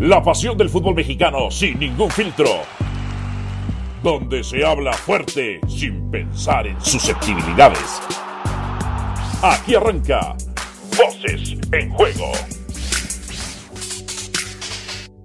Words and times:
La 0.00 0.22
pasión 0.22 0.56
del 0.56 0.68
fútbol 0.68 0.94
mexicano 0.94 1.50
sin 1.50 1.76
ningún 1.76 2.08
filtro. 2.08 2.46
Donde 4.00 4.44
se 4.44 4.64
habla 4.64 4.92
fuerte 4.92 5.60
sin 5.66 6.08
pensar 6.08 6.68
en 6.68 6.80
susceptibilidades. 6.80 8.00
Aquí 9.42 9.74
arranca 9.74 10.36
Voces 10.96 11.58
en 11.72 11.90
Juego. 11.90 12.30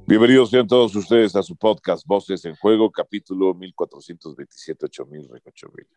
Bienvenidos 0.08 0.50
sean 0.50 0.68
todos 0.68 0.96
ustedes 0.96 1.36
a 1.36 1.44
su 1.44 1.56
podcast 1.56 2.04
Voces 2.08 2.44
en 2.46 2.56
Juego, 2.56 2.90
capítulo 2.92 3.54
1427, 3.54 4.88
8000, 4.88 5.30
8000. 5.34 5.88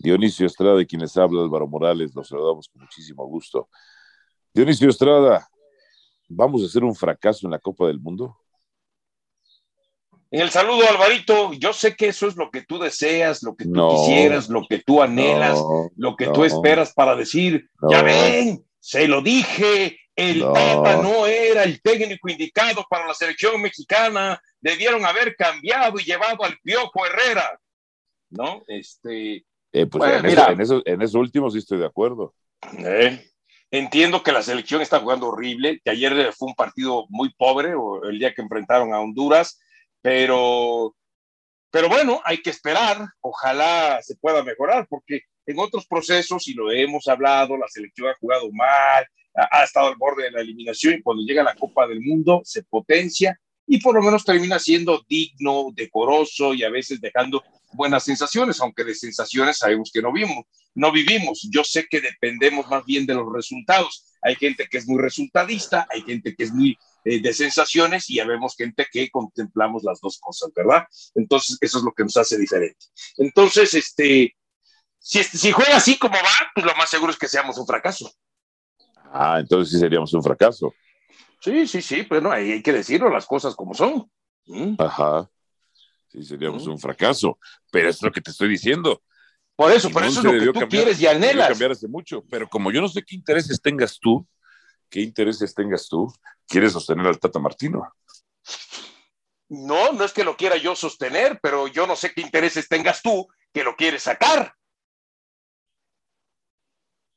Dionisio 0.00 0.46
Estrada, 0.46 0.82
y 0.82 0.86
quienes 0.86 1.16
habla 1.16 1.40
Álvaro 1.40 1.68
Morales, 1.68 2.12
los 2.16 2.26
saludamos 2.26 2.68
con 2.68 2.82
muchísimo 2.82 3.24
gusto. 3.26 3.68
Dionisio 4.52 4.88
Estrada, 4.88 5.48
¿vamos 6.28 6.62
a 6.62 6.66
hacer 6.66 6.84
un 6.84 6.94
fracaso 6.94 7.46
en 7.46 7.52
la 7.52 7.58
Copa 7.58 7.86
del 7.86 8.00
Mundo? 8.00 8.36
En 10.30 10.40
el 10.40 10.50
saludo, 10.50 10.88
Alvarito, 10.88 11.52
yo 11.52 11.72
sé 11.72 11.94
que 11.94 12.08
eso 12.08 12.26
es 12.26 12.34
lo 12.34 12.50
que 12.50 12.62
tú 12.62 12.78
deseas, 12.78 13.42
lo 13.44 13.54
que 13.54 13.66
tú 13.66 13.70
no, 13.70 13.90
quisieras, 13.90 14.48
lo 14.48 14.66
que 14.68 14.80
tú 14.80 15.00
anhelas, 15.00 15.60
no, 15.60 15.90
lo 15.96 16.16
que 16.16 16.26
no, 16.26 16.32
tú 16.32 16.44
esperas 16.44 16.92
para 16.92 17.14
decir, 17.14 17.70
ya 17.88 18.02
ven, 18.02 18.64
se 18.80 19.06
lo 19.06 19.22
dije, 19.22 19.96
el 20.16 20.40
Tata 20.40 21.00
no 21.00 21.26
era 21.26 21.62
el 21.62 21.80
técnico 21.80 22.28
indicado 22.28 22.84
para 22.90 23.06
la 23.06 23.14
selección 23.14 23.62
mexicana, 23.62 24.40
debieron 24.60 25.06
haber 25.06 25.36
cambiado 25.36 26.00
y 26.00 26.04
llevado 26.04 26.42
al 26.42 26.58
Piojo 26.64 27.06
Herrera, 27.06 27.60
¿no? 28.30 28.62
Este, 28.66 29.44
eh, 29.72 29.86
pues 29.86 29.98
bueno, 29.98 30.16
en, 30.16 30.26
mira, 30.26 30.42
eso, 30.42 30.52
en, 30.52 30.60
eso, 30.60 30.82
en, 30.84 31.02
eso, 31.02 31.18
último 31.20 31.48
sí 31.50 31.58
estoy 31.58 31.78
de 31.78 31.86
acuerdo. 31.86 32.34
Eh, 32.78 33.24
entiendo 33.78 34.22
que 34.22 34.30
la 34.30 34.42
selección 34.42 34.82
está 34.82 35.00
jugando 35.00 35.28
horrible, 35.28 35.80
que 35.84 35.90
ayer 35.90 36.32
fue 36.32 36.48
un 36.48 36.54
partido 36.54 37.06
muy 37.08 37.34
pobre, 37.34 37.74
o 37.74 38.04
el 38.04 38.18
día 38.20 38.32
que 38.32 38.42
enfrentaron 38.42 38.94
a 38.94 39.00
Honduras, 39.00 39.60
pero, 40.00 40.94
pero 41.70 41.88
bueno, 41.88 42.20
hay 42.24 42.40
que 42.40 42.50
esperar, 42.50 43.04
ojalá 43.20 44.00
se 44.00 44.14
pueda 44.16 44.44
mejorar, 44.44 44.86
porque 44.88 45.22
en 45.46 45.58
otros 45.58 45.86
procesos, 45.86 46.46
y 46.46 46.54
lo 46.54 46.70
hemos 46.70 47.08
hablado, 47.08 47.56
la 47.56 47.66
selección 47.68 48.08
ha 48.08 48.14
jugado 48.14 48.48
mal, 48.52 49.04
ha, 49.34 49.58
ha 49.58 49.64
estado 49.64 49.88
al 49.88 49.96
borde 49.96 50.24
de 50.24 50.30
la 50.30 50.40
eliminación, 50.40 50.94
y 50.94 51.02
cuando 51.02 51.24
llega 51.24 51.42
la 51.42 51.56
Copa 51.56 51.88
del 51.88 52.00
Mundo 52.00 52.42
se 52.44 52.62
potencia 52.62 53.40
y 53.66 53.80
por 53.80 53.94
lo 53.94 54.02
menos 54.02 54.24
termina 54.24 54.58
siendo 54.58 55.04
digno, 55.08 55.68
decoroso 55.74 56.54
y 56.54 56.64
a 56.64 56.70
veces 56.70 57.00
dejando 57.00 57.42
buenas 57.72 58.04
sensaciones, 58.04 58.60
aunque 58.60 58.84
de 58.84 58.94
sensaciones 58.94 59.58
sabemos 59.58 59.90
que 59.92 60.02
no 60.02 60.12
vimos, 60.12 60.44
no 60.74 60.92
vivimos. 60.92 61.48
Yo 61.50 61.64
sé 61.64 61.86
que 61.88 62.00
dependemos 62.00 62.68
más 62.68 62.84
bien 62.84 63.06
de 63.06 63.14
los 63.14 63.32
resultados. 63.32 64.04
Hay 64.22 64.36
gente 64.36 64.68
que 64.70 64.78
es 64.78 64.86
muy 64.86 65.00
resultadista, 65.00 65.86
hay 65.90 66.02
gente 66.02 66.34
que 66.34 66.44
es 66.44 66.52
muy 66.52 66.78
eh, 67.04 67.20
de 67.20 67.32
sensaciones 67.32 68.08
y 68.10 68.16
ya 68.16 68.26
vemos 68.26 68.56
gente 68.56 68.86
que 68.90 69.10
contemplamos 69.10 69.82
las 69.84 70.00
dos 70.00 70.18
cosas, 70.18 70.50
¿verdad? 70.54 70.86
Entonces, 71.14 71.58
eso 71.60 71.78
es 71.78 71.84
lo 71.84 71.92
que 71.92 72.04
nos 72.04 72.16
hace 72.16 72.38
diferente. 72.38 72.86
Entonces, 73.18 73.74
este, 73.74 74.34
si, 74.98 75.22
si 75.22 75.52
juega 75.52 75.76
así 75.76 75.98
como 75.98 76.14
va, 76.14 76.50
pues 76.54 76.64
lo 76.64 76.74
más 76.76 76.90
seguro 76.90 77.12
es 77.12 77.18
que 77.18 77.28
seamos 77.28 77.58
un 77.58 77.66
fracaso. 77.66 78.10
Ah, 79.12 79.38
entonces 79.38 79.72
sí 79.72 79.78
seríamos 79.78 80.12
un 80.14 80.22
fracaso. 80.22 80.74
Sí, 81.44 81.66
sí, 81.66 81.82
sí, 81.82 82.04
pero 82.04 82.22
no, 82.22 82.32
hay, 82.32 82.52
hay 82.52 82.62
que 82.62 82.72
decirlo 82.72 83.10
las 83.10 83.26
cosas 83.26 83.54
como 83.54 83.74
son. 83.74 84.10
¿Mm? 84.46 84.76
Ajá. 84.78 85.30
Sí, 86.08 86.22
seríamos 86.22 86.66
¿Mm? 86.66 86.70
un 86.70 86.78
fracaso. 86.78 87.38
Pero 87.70 87.90
es 87.90 88.00
lo 88.00 88.10
que 88.10 88.22
te 88.22 88.30
estoy 88.30 88.48
diciendo. 88.48 89.02
Por 89.54 89.70
eso, 89.70 89.90
por 89.90 90.04
eso 90.04 90.20
es 90.20 90.24
lo 90.24 90.32
que 90.32 90.46
tú 90.46 90.52
cambiar, 90.60 90.68
quieres 90.84 91.00
y 91.02 91.06
anhelas. 91.06 91.50
cambiar 91.50 91.72
hace 91.72 91.86
mucho, 91.86 92.24
pero 92.30 92.48
como 92.48 92.72
yo 92.72 92.80
no 92.80 92.88
sé 92.88 93.02
qué 93.02 93.14
intereses 93.14 93.60
tengas 93.60 93.98
tú, 94.00 94.26
qué 94.88 95.02
intereses 95.02 95.54
tengas 95.54 95.86
tú, 95.86 96.10
quieres 96.48 96.72
sostener 96.72 97.06
al 97.06 97.20
Tata 97.20 97.38
Martino. 97.38 97.92
No, 99.50 99.92
no 99.92 100.02
es 100.02 100.14
que 100.14 100.24
lo 100.24 100.38
quiera 100.38 100.56
yo 100.56 100.74
sostener, 100.74 101.40
pero 101.42 101.68
yo 101.68 101.86
no 101.86 101.94
sé 101.94 102.14
qué 102.14 102.22
intereses 102.22 102.68
tengas 102.68 103.02
tú 103.02 103.28
que 103.52 103.62
lo 103.62 103.76
quieres 103.76 104.02
sacar. 104.02 104.54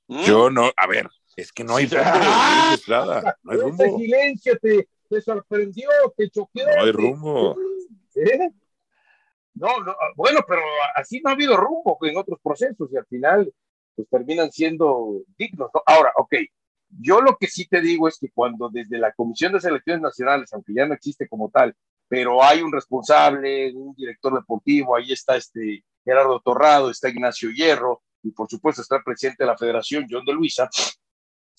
¿Mm? 0.08 0.24
Yo 0.26 0.50
no, 0.50 0.70
a 0.76 0.86
ver, 0.86 1.10
es 1.38 1.52
que 1.52 1.64
no 1.64 1.76
hay 1.76 1.86
rumbo, 1.86 2.04
¡Ah! 2.04 2.72
Estrada, 2.74 3.38
no 3.44 3.52
hay 3.52 3.60
rumbo. 3.60 3.84
Ese 3.84 3.96
silencio 3.96 4.58
te, 4.60 4.90
te, 5.08 5.22
sorprendió, 5.22 5.88
te 6.18 6.30
choqueó. 6.32 6.66
No 6.66 6.84
hay 6.84 6.92
rumbo. 6.92 7.56
¿Eh? 8.16 8.50
No, 9.54 9.80
no, 9.82 9.96
bueno, 10.16 10.40
pero 10.48 10.62
así 10.96 11.22
no 11.22 11.30
ha 11.30 11.34
habido 11.34 11.56
rumbo 11.56 11.98
en 12.02 12.18
otros 12.18 12.40
procesos 12.42 12.92
y 12.92 12.98
al 12.98 13.06
final 13.06 13.54
pues 13.96 14.10
terminan 14.10 14.52
siendo 14.52 15.22
dignos. 15.38 15.70
¿no? 15.74 15.82
Ahora, 15.86 16.12
ok, 16.18 16.34
yo 16.90 17.22
lo 17.22 17.38
que 17.38 17.48
sí 17.48 17.68
te 17.68 17.82
digo 17.82 18.08
es 18.08 18.18
que 18.20 18.30
cuando 18.32 18.70
desde 18.70 18.98
la 18.98 19.12
Comisión 19.12 19.54
de 19.54 19.62
Selecciones 19.62 20.02
Nacionales, 20.02 20.52
aunque 20.54 20.74
ya 20.74 20.88
no 20.88 20.96
existe 20.96 21.28
como 21.28 21.50
tal, 21.52 21.76
pero 22.08 22.44
hay 22.44 22.62
un 22.62 22.72
responsable, 22.72 23.74
un 23.76 23.94
director 23.96 24.34
deportivo, 24.34 24.96
ahí 24.96 25.12
está 25.12 25.36
este 25.36 25.84
Gerardo 26.04 26.40
Torrado, 26.40 26.90
está 26.90 27.10
Ignacio 27.10 27.52
Hierro, 27.52 28.02
y 28.24 28.32
por 28.32 28.50
supuesto 28.50 28.82
está 28.82 28.98
el 28.98 29.04
presidente 29.04 29.44
de 29.44 29.48
la 29.48 29.58
Federación, 29.58 30.08
John 30.10 30.26
de 30.26 30.34
Luisa, 30.34 30.70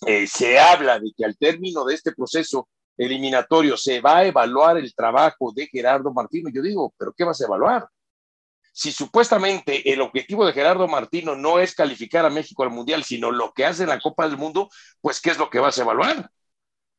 eh, 0.07 0.27
se 0.27 0.59
habla 0.59 0.99
de 0.99 1.13
que 1.17 1.25
al 1.25 1.37
término 1.37 1.85
de 1.85 1.95
este 1.95 2.13
proceso 2.13 2.69
eliminatorio 2.97 3.77
se 3.77 4.01
va 4.01 4.19
a 4.19 4.25
evaluar 4.25 4.77
el 4.77 4.95
trabajo 4.95 5.53
de 5.55 5.67
Gerardo 5.67 6.13
Martino. 6.13 6.51
Yo 6.53 6.63
digo, 6.63 6.95
¿pero 6.99 7.13
qué 7.17 7.25
vas 7.25 7.41
a 7.41 7.45
evaluar? 7.45 7.89
Si 8.73 8.93
supuestamente 8.93 9.93
el 9.93 10.01
objetivo 10.01 10.47
de 10.47 10.53
Gerardo 10.53 10.87
Martino 10.87 11.35
no 11.35 11.59
es 11.59 11.75
calificar 11.75 12.25
a 12.25 12.31
México 12.31 12.63
al 12.63 12.71
Mundial, 12.71 13.03
sino 13.03 13.31
lo 13.31 13.53
que 13.53 13.65
hace 13.65 13.85
en 13.85 13.89
la 13.89 14.01
Copa 14.01 14.29
del 14.29 14.37
Mundo, 14.37 14.69
pues 15.01 15.21
¿qué 15.21 15.31
es 15.31 15.39
lo 15.39 15.51
que 15.51 15.59
vas 15.59 15.79
a 15.79 15.83
evaluar? 15.83 16.31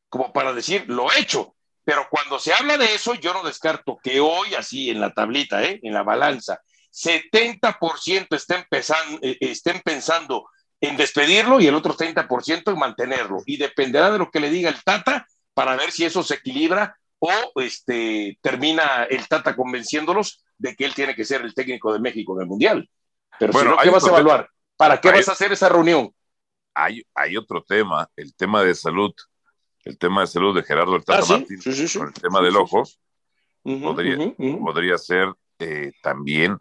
Como 0.08 0.32
para 0.32 0.52
decir, 0.52 0.84
lo 0.88 1.10
he 1.10 1.20
hecho. 1.20 1.54
Pero 1.84 2.06
cuando 2.10 2.38
se 2.38 2.52
habla 2.52 2.76
de 2.76 2.94
eso, 2.94 3.14
yo 3.14 3.32
no 3.32 3.42
descarto 3.42 3.98
que 4.02 4.20
hoy, 4.20 4.54
así 4.54 4.90
en 4.90 5.00
la 5.00 5.12
tablita, 5.12 5.62
¿eh? 5.64 5.80
en 5.82 5.94
la 5.94 6.02
balanza, 6.02 6.60
70% 6.92 8.36
estén, 8.36 8.58
empezando, 8.58 9.18
eh, 9.22 9.38
estén 9.40 9.80
pensando 9.80 10.48
en 10.80 10.96
despedirlo 10.96 11.60
y 11.60 11.66
el 11.66 11.74
otro 11.74 11.94
30% 11.94 12.72
en 12.72 12.78
mantenerlo. 12.78 13.38
Y 13.46 13.56
dependerá 13.56 14.10
de 14.10 14.18
lo 14.18 14.30
que 14.30 14.40
le 14.40 14.50
diga 14.50 14.70
el 14.70 14.82
Tata 14.82 15.26
para 15.54 15.76
ver 15.76 15.92
si 15.92 16.04
eso 16.04 16.22
se 16.22 16.34
equilibra 16.34 16.96
o 17.18 17.30
este, 17.56 18.38
termina 18.40 19.04
el 19.04 19.28
Tata 19.28 19.54
convenciéndolos 19.54 20.42
de 20.56 20.74
que 20.74 20.84
él 20.84 20.94
tiene 20.94 21.14
que 21.14 21.24
ser 21.24 21.42
el 21.42 21.54
técnico 21.54 21.92
de 21.92 22.00
México 22.00 22.34
en 22.34 22.42
el 22.42 22.48
Mundial. 22.48 22.90
Pero 23.38 23.52
bueno, 23.52 23.70
si 23.70 23.76
no, 23.76 23.82
¿qué 23.82 23.90
vas 23.90 24.04
a 24.04 24.08
evaluar? 24.08 24.50
¿Para 24.76 25.00
qué 25.00 25.08
hay, 25.10 25.16
vas 25.16 25.28
a 25.28 25.32
hacer 25.32 25.52
esa 25.52 25.68
reunión? 25.68 26.14
Hay, 26.74 27.02
hay 27.14 27.36
otro 27.36 27.62
tema, 27.62 28.08
el 28.16 28.34
tema 28.34 28.62
de 28.62 28.74
salud, 28.74 29.12
el 29.84 29.98
tema 29.98 30.22
de 30.22 30.26
salud 30.26 30.54
de 30.54 30.62
Gerardo 30.62 30.96
el 30.96 31.04
Tata 31.04 31.20
ah, 31.20 31.22
¿sí? 31.22 31.32
Martín, 31.32 31.60
sí, 31.60 31.72
sí, 31.72 31.88
sí. 31.88 31.98
con 31.98 32.08
el 32.08 32.14
tema 32.14 32.40
del 32.40 32.56
ojo, 32.56 32.80
uh 32.80 33.70
-huh, 33.70 33.82
podría, 33.82 34.16
uh 34.16 34.34
-huh. 34.36 34.64
podría 34.64 34.96
ser 34.96 35.32
eh, 35.58 35.92
también. 36.02 36.56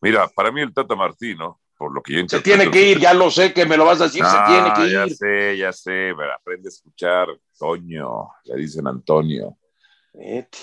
Mira, 0.00 0.28
para 0.28 0.50
mí 0.50 0.60
el 0.60 0.74
Tata 0.74 0.96
Martino, 0.96 1.60
por 1.76 1.94
lo 1.94 2.02
que 2.02 2.14
yo 2.14 2.28
Se 2.28 2.40
tiene 2.40 2.70
que 2.70 2.90
ir, 2.90 2.98
ya 2.98 3.14
lo 3.14 3.30
sé 3.30 3.52
que 3.52 3.66
me 3.66 3.76
lo 3.76 3.84
vas 3.84 4.00
a 4.00 4.04
decir, 4.04 4.24
se 4.24 4.36
tiene 4.46 4.72
que 4.74 4.92
ya 4.92 5.04
ir. 5.04 5.10
Ya 5.10 5.14
sé, 5.14 5.56
ya 5.58 5.72
sé, 5.72 6.10
aprende 6.34 6.68
a 6.68 6.70
escuchar, 6.70 7.28
Toño, 7.58 8.28
le 8.44 8.56
dicen 8.56 8.86
Antonio. 8.86 9.56
Vete. 10.12 10.58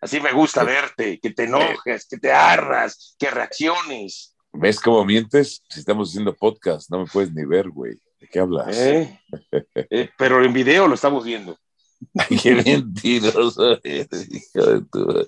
Así 0.00 0.20
me 0.20 0.32
gusta 0.32 0.62
verte, 0.62 1.18
que 1.18 1.30
te 1.30 1.44
enojes, 1.44 2.06
que 2.06 2.18
te 2.18 2.32
arras, 2.32 3.16
que 3.18 3.30
reacciones. 3.30 4.36
¿Ves 4.52 4.80
cómo 4.80 5.04
mientes? 5.04 5.62
Si 5.68 5.80
estamos 5.80 6.10
haciendo 6.10 6.34
podcast, 6.34 6.90
no 6.90 7.00
me 7.00 7.06
puedes 7.06 7.32
ni 7.32 7.44
ver, 7.44 7.68
güey. 7.68 7.94
¿De 8.20 8.28
qué 8.28 8.40
hablas? 8.40 8.76
¿Eh? 8.76 9.20
eh, 9.90 10.10
pero 10.16 10.44
en 10.44 10.52
video 10.52 10.88
lo 10.88 10.94
estamos 10.94 11.24
viendo. 11.24 11.58
Qué 12.42 12.54
mentiroso 12.54 13.78
eres, 13.82 14.28
hijo 14.30 14.66
de 14.66 14.80
tu. 14.82 15.26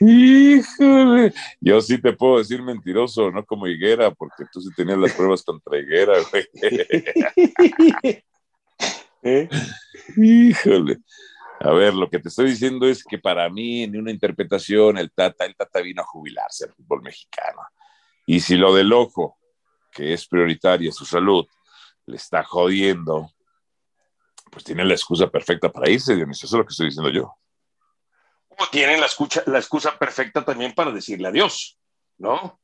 Híjole. 0.00 1.32
Yo 1.60 1.80
sí 1.80 2.00
te 2.00 2.12
puedo 2.12 2.38
decir 2.38 2.62
mentiroso, 2.62 3.30
no 3.30 3.44
como 3.44 3.66
Higuera, 3.66 4.10
porque 4.10 4.44
tú 4.52 4.60
sí 4.60 4.68
tenías 4.76 4.98
las 4.98 5.12
pruebas 5.12 5.42
contra 5.42 5.78
Higuera, 5.78 6.14
güey. 6.30 6.46
¿Eh? 9.22 9.48
Híjole. 10.16 10.98
A 11.60 11.72
ver, 11.72 11.94
lo 11.94 12.08
que 12.08 12.18
te 12.18 12.28
estoy 12.28 12.46
diciendo 12.46 12.88
es 12.88 13.04
que 13.04 13.18
para 13.18 13.48
mí, 13.50 13.82
en 13.82 13.96
una 13.98 14.10
interpretación, 14.10 14.96
el 14.96 15.12
Tata, 15.12 15.44
el 15.44 15.54
Tata 15.54 15.80
vino 15.80 16.00
a 16.00 16.06
jubilarse 16.06 16.64
al 16.64 16.72
fútbol 16.72 17.02
mexicano. 17.02 17.60
Y 18.26 18.40
si 18.40 18.56
lo 18.56 18.74
del 18.74 18.92
ojo, 18.92 19.38
que 19.92 20.14
es 20.14 20.26
prioritaria 20.26 20.90
su 20.90 21.04
salud, 21.04 21.46
le 22.06 22.16
está 22.16 22.42
jodiendo, 22.42 23.30
pues 24.50 24.64
tiene 24.64 24.84
la 24.84 24.94
excusa 24.94 25.28
perfecta 25.28 25.70
para 25.70 25.90
irse, 25.90 26.14
Dionisio. 26.14 26.46
Eso 26.46 26.56
es 26.56 26.58
lo 26.58 26.66
que 26.66 26.72
estoy 26.72 26.86
diciendo 26.86 27.10
yo. 27.10 27.34
O 28.48 28.66
tienen 28.70 29.00
la, 29.00 29.06
escucha, 29.06 29.42
la 29.46 29.58
excusa 29.58 29.98
perfecta 29.98 30.44
también 30.44 30.74
para 30.74 30.90
decirle 30.90 31.28
adiós, 31.28 31.78
¿no? 32.18 32.60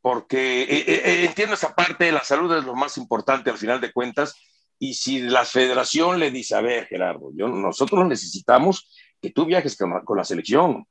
Porque 0.00 0.62
eh, 0.62 0.84
eh, 0.86 1.24
entiendo 1.24 1.54
esa 1.54 1.74
parte 1.74 2.12
la 2.12 2.24
salud 2.24 2.56
es 2.56 2.64
lo 2.64 2.74
más 2.74 2.96
importante 2.98 3.50
al 3.50 3.58
final 3.58 3.80
de 3.80 3.92
cuentas. 3.92 4.34
Y 4.78 4.94
si 4.94 5.20
la 5.20 5.44
federación 5.44 6.18
le 6.18 6.30
dice, 6.30 6.56
a 6.56 6.60
ver, 6.60 6.86
Gerardo, 6.86 7.30
yo, 7.34 7.48
nosotros 7.48 8.06
necesitamos 8.06 8.90
que 9.20 9.30
tú 9.30 9.46
viajes 9.46 9.76
con, 9.76 10.04
con 10.04 10.16
la 10.16 10.24
selección. 10.24 10.86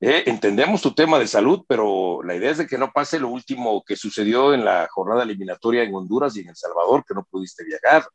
¿eh? 0.00 0.24
Entendemos 0.26 0.82
tu 0.82 0.94
tema 0.94 1.18
de 1.18 1.26
salud, 1.26 1.64
pero 1.66 2.22
la 2.22 2.34
idea 2.34 2.50
es 2.50 2.58
de 2.58 2.66
que 2.66 2.76
no 2.76 2.92
pase 2.92 3.18
lo 3.18 3.28
último 3.28 3.82
que 3.84 3.96
sucedió 3.96 4.52
en 4.52 4.64
la 4.64 4.88
jornada 4.90 5.22
eliminatoria 5.22 5.82
en 5.82 5.94
Honduras 5.94 6.36
y 6.36 6.40
en 6.40 6.50
El 6.50 6.56
Salvador, 6.56 7.04
que 7.06 7.14
no 7.14 7.24
pudiste 7.24 7.64
viajar. 7.64 8.06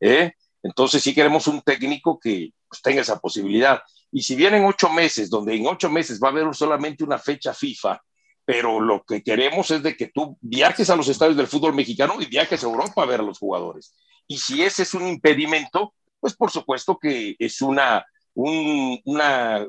¿eh? 0.00 0.32
Entonces 0.62 1.02
sí 1.02 1.14
queremos 1.14 1.46
un 1.46 1.62
técnico 1.62 2.18
que 2.18 2.52
pues, 2.68 2.82
tenga 2.82 3.02
esa 3.02 3.18
posibilidad. 3.18 3.80
Y 4.10 4.22
si 4.22 4.34
vienen 4.34 4.64
ocho 4.64 4.88
meses, 4.90 5.30
donde 5.30 5.54
en 5.54 5.66
ocho 5.66 5.90
meses 5.90 6.20
va 6.22 6.28
a 6.28 6.30
haber 6.30 6.54
solamente 6.54 7.04
una 7.04 7.18
fecha 7.18 7.54
FIFA, 7.54 8.00
pero 8.44 8.80
lo 8.80 9.04
que 9.04 9.22
queremos 9.22 9.70
es 9.70 9.82
de 9.82 9.96
que 9.96 10.08
tú 10.08 10.38
viajes 10.40 10.88
a 10.88 10.96
los 10.96 11.08
estadios 11.08 11.36
del 11.36 11.48
fútbol 11.48 11.74
mexicano 11.74 12.14
y 12.20 12.26
viajes 12.26 12.62
a 12.62 12.66
Europa 12.66 13.02
a 13.02 13.06
ver 13.06 13.20
a 13.20 13.24
los 13.24 13.38
jugadores. 13.38 13.94
Y 14.26 14.38
si 14.38 14.62
ese 14.62 14.84
es 14.84 14.94
un 14.94 15.06
impedimento, 15.06 15.94
pues 16.18 16.34
por 16.34 16.50
supuesto 16.50 16.98
que 16.98 17.36
es 17.38 17.60
una, 17.60 18.04
un, 18.34 19.00
una 19.04 19.66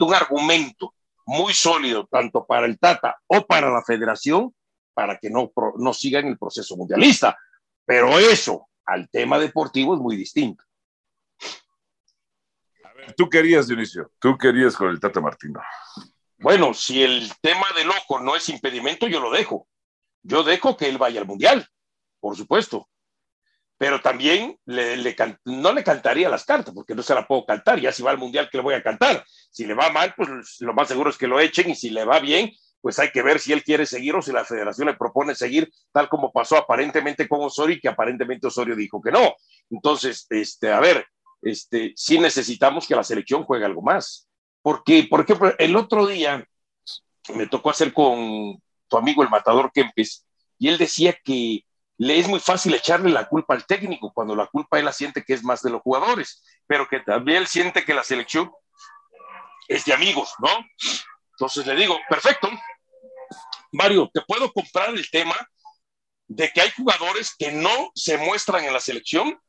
un 0.00 0.14
argumento 0.14 0.94
muy 1.26 1.54
sólido 1.54 2.06
tanto 2.10 2.44
para 2.46 2.66
el 2.66 2.78
Tata 2.78 3.18
o 3.26 3.46
para 3.46 3.70
la 3.70 3.82
federación 3.82 4.54
para 4.92 5.18
que 5.18 5.30
no, 5.30 5.50
no 5.76 5.94
sigan 5.94 6.26
el 6.26 6.38
proceso 6.38 6.76
mundialista. 6.76 7.38
Pero 7.86 8.18
eso 8.18 8.68
al 8.90 9.08
tema 9.08 9.38
deportivo 9.38 9.94
es 9.94 10.00
muy 10.00 10.16
distinto. 10.16 10.64
A 12.84 12.92
ver, 12.92 13.14
tú 13.14 13.28
querías, 13.28 13.68
Dionisio, 13.68 14.10
tú 14.18 14.36
querías 14.36 14.76
con 14.76 14.90
el 14.90 14.98
Tata 14.98 15.20
Martino. 15.20 15.60
Bueno, 16.38 16.74
si 16.74 17.02
el 17.02 17.30
tema 17.40 17.66
del 17.76 17.90
ojo 17.90 18.18
no 18.18 18.34
es 18.34 18.48
impedimento, 18.48 19.06
yo 19.06 19.20
lo 19.20 19.30
dejo. 19.30 19.68
Yo 20.22 20.42
dejo 20.42 20.76
que 20.76 20.88
él 20.88 20.98
vaya 20.98 21.20
al 21.20 21.26
mundial, 21.26 21.66
por 22.18 22.36
supuesto. 22.36 22.88
Pero 23.78 24.00
también 24.00 24.58
le, 24.66 25.16
no 25.44 25.72
le 25.72 25.84
cantaría 25.84 26.28
las 26.28 26.44
cartas, 26.44 26.74
porque 26.74 26.94
no 26.94 27.02
se 27.02 27.14
la 27.14 27.26
puedo 27.26 27.46
cantar. 27.46 27.80
Ya 27.80 27.92
si 27.92 28.02
va 28.02 28.10
al 28.10 28.18
mundial, 28.18 28.48
que 28.50 28.58
le 28.58 28.62
voy 28.62 28.74
a 28.74 28.82
cantar? 28.82 29.24
Si 29.50 29.64
le 29.64 29.74
va 29.74 29.90
mal, 29.90 30.12
pues 30.14 30.58
lo 30.60 30.74
más 30.74 30.88
seguro 30.88 31.10
es 31.10 31.16
que 31.16 31.26
lo 31.26 31.40
echen. 31.40 31.70
Y 31.70 31.74
si 31.74 31.88
le 31.90 32.04
va 32.04 32.20
bien, 32.20 32.50
pues 32.80 32.98
hay 32.98 33.10
que 33.10 33.22
ver 33.22 33.38
si 33.38 33.52
él 33.52 33.62
quiere 33.62 33.86
seguir 33.86 34.14
o 34.14 34.22
si 34.22 34.32
la 34.32 34.44
federación 34.44 34.88
le 34.88 34.94
propone 34.94 35.34
seguir, 35.34 35.70
tal 35.92 36.08
como 36.08 36.32
pasó 36.32 36.56
aparentemente 36.56 37.28
con 37.28 37.40
Osorio, 37.42 37.76
y 37.76 37.80
que 37.80 37.88
aparentemente 37.88 38.46
Osorio 38.46 38.74
dijo 38.74 39.00
que 39.00 39.12
no. 39.12 39.34
Entonces, 39.70 40.26
este, 40.30 40.72
a 40.72 40.80
ver, 40.80 41.06
este, 41.42 41.92
sí 41.96 42.18
necesitamos 42.18 42.86
que 42.86 42.96
la 42.96 43.04
selección 43.04 43.44
juegue 43.44 43.64
algo 43.64 43.82
más. 43.82 44.28
Porque, 44.62 45.06
por 45.08 45.20
ejemplo, 45.20 45.54
el 45.58 45.76
otro 45.76 46.06
día 46.06 46.46
me 47.34 47.46
tocó 47.46 47.70
hacer 47.70 47.92
con 47.92 48.60
tu 48.88 48.96
amigo 48.96 49.22
el 49.22 49.30
matador 49.30 49.70
Kempes, 49.72 50.26
y 50.58 50.68
él 50.68 50.78
decía 50.78 51.16
que 51.24 51.64
le 51.96 52.18
es 52.18 52.28
muy 52.28 52.40
fácil 52.40 52.74
echarle 52.74 53.10
la 53.10 53.28
culpa 53.28 53.54
al 53.54 53.66
técnico, 53.66 54.12
cuando 54.12 54.34
la 54.34 54.46
culpa 54.46 54.78
él 54.78 54.86
la 54.86 54.92
siente 54.92 55.22
que 55.22 55.34
es 55.34 55.44
más 55.44 55.62
de 55.62 55.70
los 55.70 55.82
jugadores, 55.82 56.42
pero 56.66 56.88
que 56.88 57.00
también 57.00 57.38
él 57.38 57.46
siente 57.46 57.84
que 57.84 57.94
la 57.94 58.04
selección 58.04 58.50
es 59.68 59.84
de 59.84 59.92
amigos, 59.92 60.34
¿no? 60.38 60.48
Entonces 61.40 61.66
le 61.66 61.74
digo, 61.74 61.98
perfecto, 62.06 62.50
Mario, 63.72 64.10
te 64.12 64.20
puedo 64.20 64.52
comprar 64.52 64.90
el 64.90 65.08
tema 65.08 65.34
de 66.28 66.50
que 66.50 66.60
hay 66.60 66.70
jugadores 66.72 67.34
que 67.34 67.50
no 67.50 67.90
se 67.94 68.18
muestran 68.18 68.64
en 68.64 68.74
la 68.74 68.80
selección 68.80 69.40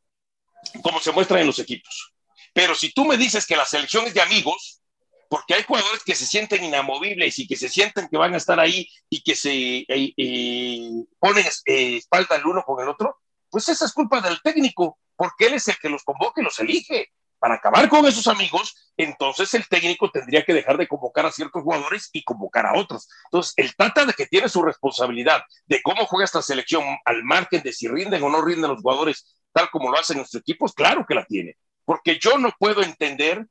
como 0.84 1.02
se 1.02 1.12
muestran 1.12 1.42
en 1.42 1.48
los 1.48 1.60
equipos. 1.60 2.14
Pero 2.54 2.76
si 2.76 2.94
tú 2.94 3.04
me 3.04 3.18
dices 3.18 3.46
que 3.46 3.58
la 3.58 3.66
selección 3.66 4.06
es 4.08 4.14
de 4.14 4.22
amigos, 4.22 4.82
porque 5.28 5.54
hay 5.54 5.64
jugadores 5.64 6.02
que 6.06 6.16
se 6.16 6.26
sienten 6.26 6.64
inamovibles 6.64 7.38
y 7.40 7.48
que 7.48 7.58
se 7.58 7.68
sienten 7.68 8.08
que 8.08 8.18
van 8.18 8.36
a 8.36 8.38
estar 8.38 8.58
ahí 8.58 8.88
y 9.10 9.22
que 9.22 9.36
se 9.36 9.80
eh, 9.80 10.14
eh, 10.16 10.90
ponen 11.20 11.46
eh, 11.66 11.98
espalda 11.98 12.38
el 12.38 12.46
uno 12.46 12.64
con 12.64 12.82
el 12.82 12.88
otro, 12.88 13.18
pues 13.50 13.68
esa 13.68 13.84
es 13.84 13.92
culpa 13.92 14.22
del 14.22 14.42
técnico, 14.42 14.98
porque 15.18 15.48
él 15.48 15.56
es 15.56 15.68
el 15.68 15.78
que 15.78 15.90
los 15.90 16.04
convoca 16.04 16.40
y 16.40 16.46
los 16.46 16.58
elige. 16.60 17.12
Para 17.42 17.56
acabar 17.56 17.90
con 17.90 18.06
esos 18.06 18.28
amigos, 18.28 18.94
entonces 18.96 19.52
el 19.56 19.68
técnico 19.68 20.12
tendría 20.12 20.46
que 20.46 20.54
dejar 20.54 20.78
de 20.78 20.88
convocar 20.88 21.26
a 21.26 21.32
ciertos 21.32 21.64
jugadores 21.64 22.12
y 22.14 22.24
convocar 22.24 22.68
a 22.68 22.78
otros. 22.78 23.10
Entonces, 23.26 23.56
el 23.58 23.76
Tata 23.76 24.06
de 24.06 24.14
que 24.14 24.28
tiene 24.28 24.48
su 24.48 24.62
responsabilidad 24.62 25.42
de 25.66 25.82
cómo 25.82 26.06
juega 26.06 26.26
esta 26.26 26.44
selección 26.44 26.84
al 27.04 27.24
margen 27.24 27.64
de 27.64 27.74
si 27.74 27.88
rinden 27.88 28.22
o 28.22 28.30
no 28.30 28.44
rinden 28.44 28.70
los 28.70 28.84
jugadores, 28.84 29.36
tal 29.52 29.72
como 29.72 29.90
lo 29.90 29.98
hacen 29.98 30.18
nuestros 30.18 30.40
equipos, 30.40 30.74
claro 30.76 31.04
que 31.08 31.16
la 31.16 31.26
tiene. 31.26 31.58
Porque 31.84 32.20
yo 32.22 32.38
no 32.38 32.54
puedo 32.60 32.84
entender 32.84 33.48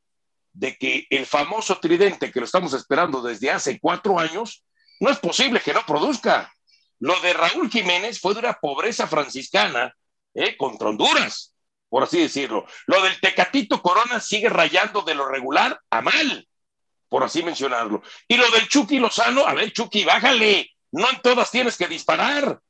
de 0.52 0.76
que 0.76 1.08
el 1.10 1.26
famoso 1.26 1.80
tridente 1.80 2.30
que 2.30 2.38
lo 2.38 2.46
estamos 2.46 2.72
esperando 2.74 3.20
desde 3.20 3.50
hace 3.50 3.80
cuatro 3.80 4.20
años, 4.20 4.64
no 5.00 5.10
es 5.10 5.18
posible 5.18 5.58
que 5.58 5.74
no 5.74 5.84
produzca. 5.84 6.52
Lo 7.00 7.20
de 7.22 7.32
Raúl 7.32 7.68
Jiménez 7.68 8.20
fue 8.20 8.34
de 8.34 8.38
una 8.38 8.52
pobreza 8.52 9.08
franciscana 9.08 9.92
¿eh? 10.32 10.56
contra 10.56 10.90
Honduras, 10.90 11.49
por 11.90 12.04
así 12.04 12.20
decirlo. 12.20 12.64
Lo 12.86 13.02
del 13.02 13.20
Tecatito 13.20 13.82
Corona 13.82 14.20
sigue 14.20 14.48
rayando 14.48 15.02
de 15.02 15.14
lo 15.14 15.26
regular 15.26 15.78
a 15.90 16.00
mal, 16.00 16.48
por 17.08 17.22
así 17.24 17.42
mencionarlo. 17.42 18.02
Y 18.26 18.36
lo 18.36 18.50
del 18.50 18.68
Chucky 18.68 18.98
Lozano, 18.98 19.46
a 19.46 19.52
ver, 19.52 19.72
Chucky, 19.72 20.04
bájale, 20.04 20.70
no 20.92 21.10
en 21.10 21.20
todas 21.20 21.50
tienes 21.50 21.76
que 21.76 21.88
disparar. 21.88 22.60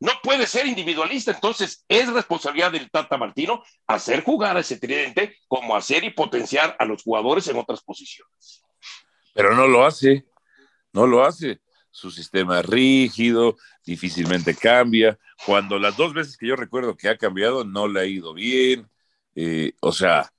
No 0.00 0.12
puede 0.22 0.46
ser 0.46 0.66
individualista, 0.66 1.30
entonces 1.30 1.84
es 1.88 2.12
responsabilidad 2.12 2.72
del 2.72 2.90
Tata 2.90 3.16
Martino 3.16 3.62
hacer 3.86 4.22
jugar 4.22 4.56
a 4.56 4.60
ese 4.60 4.78
tridente 4.78 5.38
como 5.48 5.76
hacer 5.76 6.04
y 6.04 6.10
potenciar 6.10 6.76
a 6.78 6.84
los 6.84 7.02
jugadores 7.02 7.46
en 7.48 7.56
otras 7.56 7.82
posiciones. 7.82 8.64
Pero 9.32 9.54
no 9.54 9.66
lo 9.66 9.86
hace, 9.86 10.26
no 10.92 11.06
lo 11.06 11.24
hace. 11.24 11.60
Su 11.94 12.10
sistema 12.10 12.58
es 12.58 12.66
rígido, 12.66 13.56
difícilmente 13.86 14.56
cambia. 14.56 15.16
Cuando 15.46 15.78
las 15.78 15.96
dos 15.96 16.12
veces 16.12 16.36
que 16.36 16.48
yo 16.48 16.56
recuerdo 16.56 16.96
que 16.96 17.08
ha 17.08 17.16
cambiado, 17.16 17.64
no 17.64 17.86
le 17.86 18.00
ha 18.00 18.04
ido 18.04 18.34
bien. 18.34 18.90
Eh, 19.36 19.74
o 19.78 19.92
sea, 19.92 20.32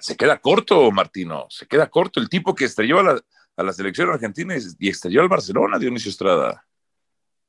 se 0.00 0.16
queda 0.16 0.40
corto, 0.40 0.90
Martino, 0.90 1.46
se 1.48 1.68
queda 1.68 1.88
corto. 1.88 2.18
El 2.18 2.28
tipo 2.28 2.56
que 2.56 2.64
estrelló 2.64 2.98
a 2.98 3.02
la, 3.04 3.20
a 3.56 3.62
la 3.62 3.72
selección 3.72 4.10
argentina 4.10 4.56
y 4.80 4.88
estrelló 4.88 5.20
al 5.22 5.28
Barcelona, 5.28 5.78
Dionisio 5.78 6.10
Estrada. 6.10 6.66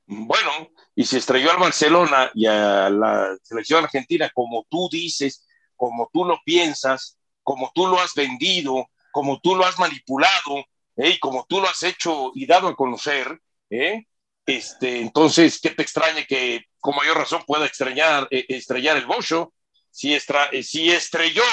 Bueno, 0.06 0.69
y 0.94 1.04
si 1.04 1.18
estrelló 1.18 1.51
al 1.51 1.57
Barcelona 1.57 2.30
y 2.36 2.45
a 2.45 2.92
la 2.92 3.36
selección 3.42 3.86
argentina, 3.86 4.30
como 4.36 4.68
tú 4.69 4.88
dices, 4.92 5.48
como 5.75 6.12
tú 6.13 6.25
lo 6.25 6.38
piensas, 6.45 7.18
como 7.42 7.72
tú 7.74 7.88
lo 7.88 8.00
has 8.00 8.13
vendido, 8.13 8.88
como 9.12 9.39
tú 9.42 9.56
lo 9.56 9.66
has 9.66 9.80
manipulado, 9.80 10.63
¿eh? 10.97 11.09
y 11.09 11.19
como 11.19 11.45
tú 11.47 11.62
lo 11.62 11.68
has 11.68 11.83
hecho 11.83 12.31
y 12.33 12.45
dado 12.45 12.68
a 12.68 12.75
conocer, 12.75 13.39
¿eh? 13.69 14.06
este, 14.45 15.01
entonces, 15.01 15.59
¿qué 15.62 15.71
te 15.71 15.81
extrañe 15.81 16.25
que 16.25 16.65
con 16.80 16.95
mayor 16.95 17.18
razón 17.18 17.44
pueda 17.45 17.65
extrañar, 17.65 18.27
eh, 18.31 18.45
estrellar 18.50 18.97
el 18.97 19.06
Bocho? 19.06 19.53
Si, 19.89 20.13
estra, 20.13 20.50
si 20.62 20.92
estrelló 20.92 21.44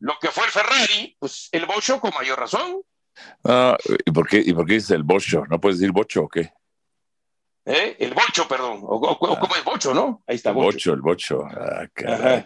lo 0.00 0.14
que 0.20 0.28
fue 0.28 0.44
el 0.46 0.50
Ferrari, 0.50 1.16
pues 1.18 1.48
el 1.52 1.66
Bocho 1.66 2.00
con 2.00 2.12
mayor 2.14 2.38
razón. 2.38 2.82
Ah, 3.44 3.76
¿y, 4.04 4.10
por 4.10 4.28
qué, 4.28 4.42
¿Y 4.44 4.52
por 4.52 4.66
qué 4.66 4.74
dice 4.74 4.94
el 4.94 5.02
Bocho? 5.02 5.44
¿No 5.48 5.60
puedes 5.60 5.78
decir 5.78 5.92
Bocho 5.92 6.22
o 6.22 6.28
qué? 6.28 6.52
¿Eh? 7.64 7.96
El 8.00 8.14
bocho, 8.14 8.48
perdón. 8.48 8.80
O, 8.82 9.18
como 9.18 9.54
es 9.54 9.64
bocho, 9.64 9.94
¿no? 9.94 10.22
Ahí 10.26 10.36
está, 10.36 10.50
bocho. 10.52 10.92
el 10.92 11.02
bocho. 11.02 11.44
Ah, 11.44 12.44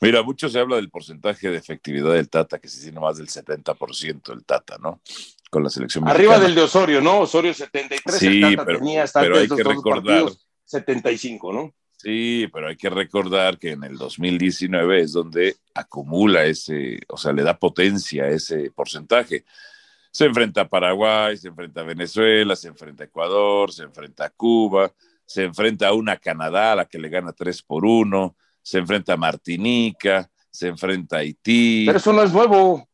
Mira, 0.00 0.22
mucho 0.22 0.48
se 0.48 0.60
habla 0.60 0.76
del 0.76 0.90
porcentaje 0.90 1.50
de 1.50 1.56
efectividad 1.56 2.12
del 2.12 2.28
Tata, 2.28 2.60
que 2.60 2.68
se 2.68 2.80
tiene 2.82 3.00
más 3.00 3.16
del 3.16 3.26
70% 3.28 4.32
el 4.32 4.44
Tata, 4.44 4.76
¿no? 4.78 5.00
Con 5.50 5.62
la 5.62 5.70
selección 5.70 6.06
Arriba 6.06 6.38
del 6.38 6.54
de 6.54 6.62
Osorio, 6.62 7.00
¿no? 7.00 7.20
Osorio 7.20 7.54
73, 7.54 8.18
sí, 8.18 8.26
el 8.26 8.40
Tata 8.56 8.64
pero, 8.66 8.78
tenía 8.78 9.02
hasta 9.02 9.20
pero 9.20 9.38
hay 9.38 9.48
que 9.48 9.62
recordar, 9.62 10.24
75, 10.64 11.52
¿no? 11.52 11.74
Sí, 11.96 12.48
pero 12.52 12.68
hay 12.68 12.76
que 12.76 12.90
recordar 12.90 13.58
que 13.58 13.72
en 13.72 13.82
el 13.82 13.96
2019 13.96 15.00
es 15.00 15.12
donde 15.12 15.56
acumula 15.74 16.44
ese, 16.44 17.00
o 17.08 17.16
sea, 17.16 17.32
le 17.32 17.42
da 17.42 17.58
potencia 17.58 18.24
a 18.24 18.28
ese 18.28 18.70
porcentaje. 18.70 19.44
Se 20.12 20.26
enfrenta 20.26 20.62
a 20.62 20.68
Paraguay, 20.68 21.36
se 21.36 21.48
enfrenta 21.48 21.80
a 21.80 21.84
Venezuela, 21.84 22.54
se 22.54 22.68
enfrenta 22.68 23.02
a 23.02 23.06
Ecuador, 23.06 23.72
se 23.72 23.82
enfrenta 23.82 24.26
a 24.26 24.30
Cuba, 24.30 24.92
se 25.26 25.42
enfrenta 25.42 25.88
a 25.88 25.92
una 25.92 26.16
Canadá 26.18 26.72
a 26.72 26.76
la 26.76 26.84
que 26.84 26.98
le 26.98 27.08
gana 27.08 27.32
3 27.32 27.62
por 27.62 27.84
1, 27.84 28.36
se 28.62 28.78
enfrenta 28.78 29.14
a 29.14 29.16
Martinica, 29.16 30.30
se 30.50 30.68
enfrenta 30.68 31.16
a 31.16 31.20
Haití. 31.20 31.84
Pero 31.86 31.98
eso 31.98 32.12
no 32.12 32.22
es 32.22 32.32
nuevo. 32.32 32.87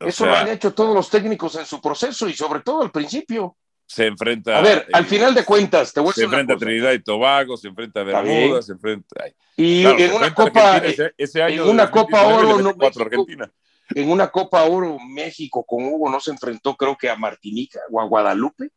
Eso 0.00 0.26
lo 0.26 0.34
han 0.34 0.48
hecho 0.48 0.72
todos 0.72 0.94
los 0.94 1.10
técnicos 1.10 1.56
en 1.56 1.66
su 1.66 1.80
proceso 1.80 2.28
y 2.28 2.34
sobre 2.34 2.60
todo 2.60 2.82
al 2.82 2.90
principio. 2.90 3.56
Se 3.86 4.06
enfrenta. 4.06 4.58
A 4.58 4.60
ver, 4.60 4.86
al 4.92 5.06
final 5.06 5.34
de 5.34 5.44
cuentas, 5.44 5.92
te 5.92 6.00
voy 6.00 6.10
a 6.10 6.12
Se 6.12 6.24
enfrenta 6.24 6.54
a 6.54 6.58
Trinidad 6.58 6.92
y 6.92 7.02
Tobago, 7.02 7.56
se 7.56 7.68
enfrenta 7.68 8.00
a 8.00 8.04
Bermuda, 8.04 8.62
se 8.62 8.72
enfrenta. 8.72 9.24
y 9.56 9.84
en 9.84 10.12
una 10.12 10.34
Copa. 10.34 10.82
Ese, 11.16 11.42
año 11.42 11.64
en 11.64 11.70
una 11.70 11.90
Copa 11.90 12.22
Oro, 12.26 12.60
no, 12.60 12.74
Argentina 12.80 13.50
en 13.94 14.10
una 14.10 14.28
Copa 14.28 14.64
Oro 14.64 14.98
México 14.98 15.64
con 15.64 15.84
Hugo 15.84 16.10
no 16.10 16.20
se 16.20 16.30
enfrentó 16.30 16.76
creo 16.76 16.96
que 16.96 17.08
a 17.08 17.16
Martinica 17.16 17.80
o 17.90 18.00
a 18.00 18.04
Guadalupe. 18.04 18.70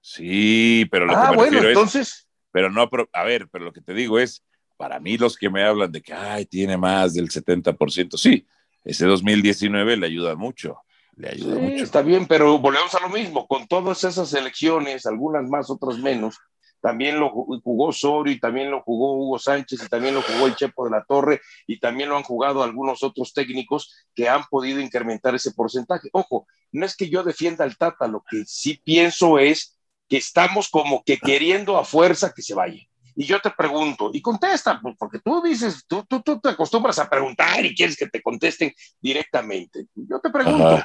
Sí, 0.00 0.86
pero 0.90 1.06
lo 1.06 1.16
ah, 1.16 1.24
que 1.24 1.30
me 1.30 1.36
bueno, 1.36 1.52
refiero 1.52 1.68
entonces... 1.68 2.28
pero 2.50 2.70
no, 2.70 2.88
a 3.12 3.24
ver, 3.24 3.48
pero 3.50 3.64
lo 3.64 3.72
que 3.72 3.80
te 3.80 3.94
digo 3.94 4.18
es, 4.18 4.44
para 4.76 5.00
mí 5.00 5.16
los 5.16 5.36
que 5.36 5.48
me 5.48 5.64
hablan 5.64 5.90
de 5.90 6.02
que, 6.02 6.12
ay, 6.12 6.44
tiene 6.44 6.76
más 6.76 7.14
del 7.14 7.30
70%, 7.30 8.18
sí, 8.18 8.46
ese 8.84 9.06
2019 9.06 9.96
le 9.96 10.06
ayuda 10.06 10.36
mucho, 10.36 10.78
le 11.16 11.30
ayuda 11.30 11.58
mucho. 11.58 11.84
Está 11.84 12.02
bien, 12.02 12.26
pero 12.26 12.58
volvemos 12.58 12.94
a 12.94 13.00
lo 13.00 13.08
mismo, 13.08 13.46
con 13.46 13.66
todas 13.66 14.04
esas 14.04 14.32
elecciones, 14.34 15.06
algunas 15.06 15.48
más, 15.48 15.70
otras 15.70 15.98
menos, 15.98 16.38
también 16.84 17.18
lo 17.18 17.30
jugó 17.30 17.92
Sorio 17.92 18.34
y 18.34 18.38
también 18.38 18.70
lo 18.70 18.82
jugó 18.82 19.14
Hugo 19.14 19.38
Sánchez 19.38 19.84
y 19.84 19.88
también 19.88 20.14
lo 20.14 20.20
jugó 20.20 20.46
el 20.46 20.54
Chepo 20.54 20.84
de 20.84 20.90
la 20.90 21.02
Torre 21.02 21.40
y 21.66 21.80
también 21.80 22.10
lo 22.10 22.18
han 22.18 22.24
jugado 22.24 22.62
algunos 22.62 23.02
otros 23.02 23.32
técnicos 23.32 23.90
que 24.14 24.28
han 24.28 24.44
podido 24.50 24.80
incrementar 24.80 25.34
ese 25.34 25.52
porcentaje. 25.52 26.10
Ojo, 26.12 26.46
no 26.72 26.84
es 26.84 26.94
que 26.94 27.08
yo 27.08 27.22
defienda 27.22 27.64
al 27.64 27.78
Tata, 27.78 28.06
lo 28.06 28.22
que 28.28 28.44
sí 28.44 28.82
pienso 28.84 29.38
es 29.38 29.78
que 30.10 30.18
estamos 30.18 30.68
como 30.68 31.02
que 31.04 31.16
queriendo 31.16 31.78
a 31.78 31.86
fuerza 31.86 32.34
que 32.36 32.42
se 32.42 32.52
vaya. 32.52 32.82
Y 33.16 33.24
yo 33.24 33.40
te 33.40 33.50
pregunto, 33.50 34.10
y 34.12 34.20
contesta, 34.20 34.80
porque 34.98 35.20
tú 35.20 35.42
dices, 35.42 35.84
tú, 35.86 36.04
tú, 36.08 36.20
tú 36.20 36.40
te 36.40 36.50
acostumbras 36.50 36.98
a 36.98 37.08
preguntar 37.08 37.64
y 37.64 37.74
quieres 37.74 37.96
que 37.96 38.08
te 38.08 38.20
contesten 38.20 38.72
directamente. 39.00 39.86
Yo 39.94 40.20
te 40.20 40.30
pregunto, 40.30 40.84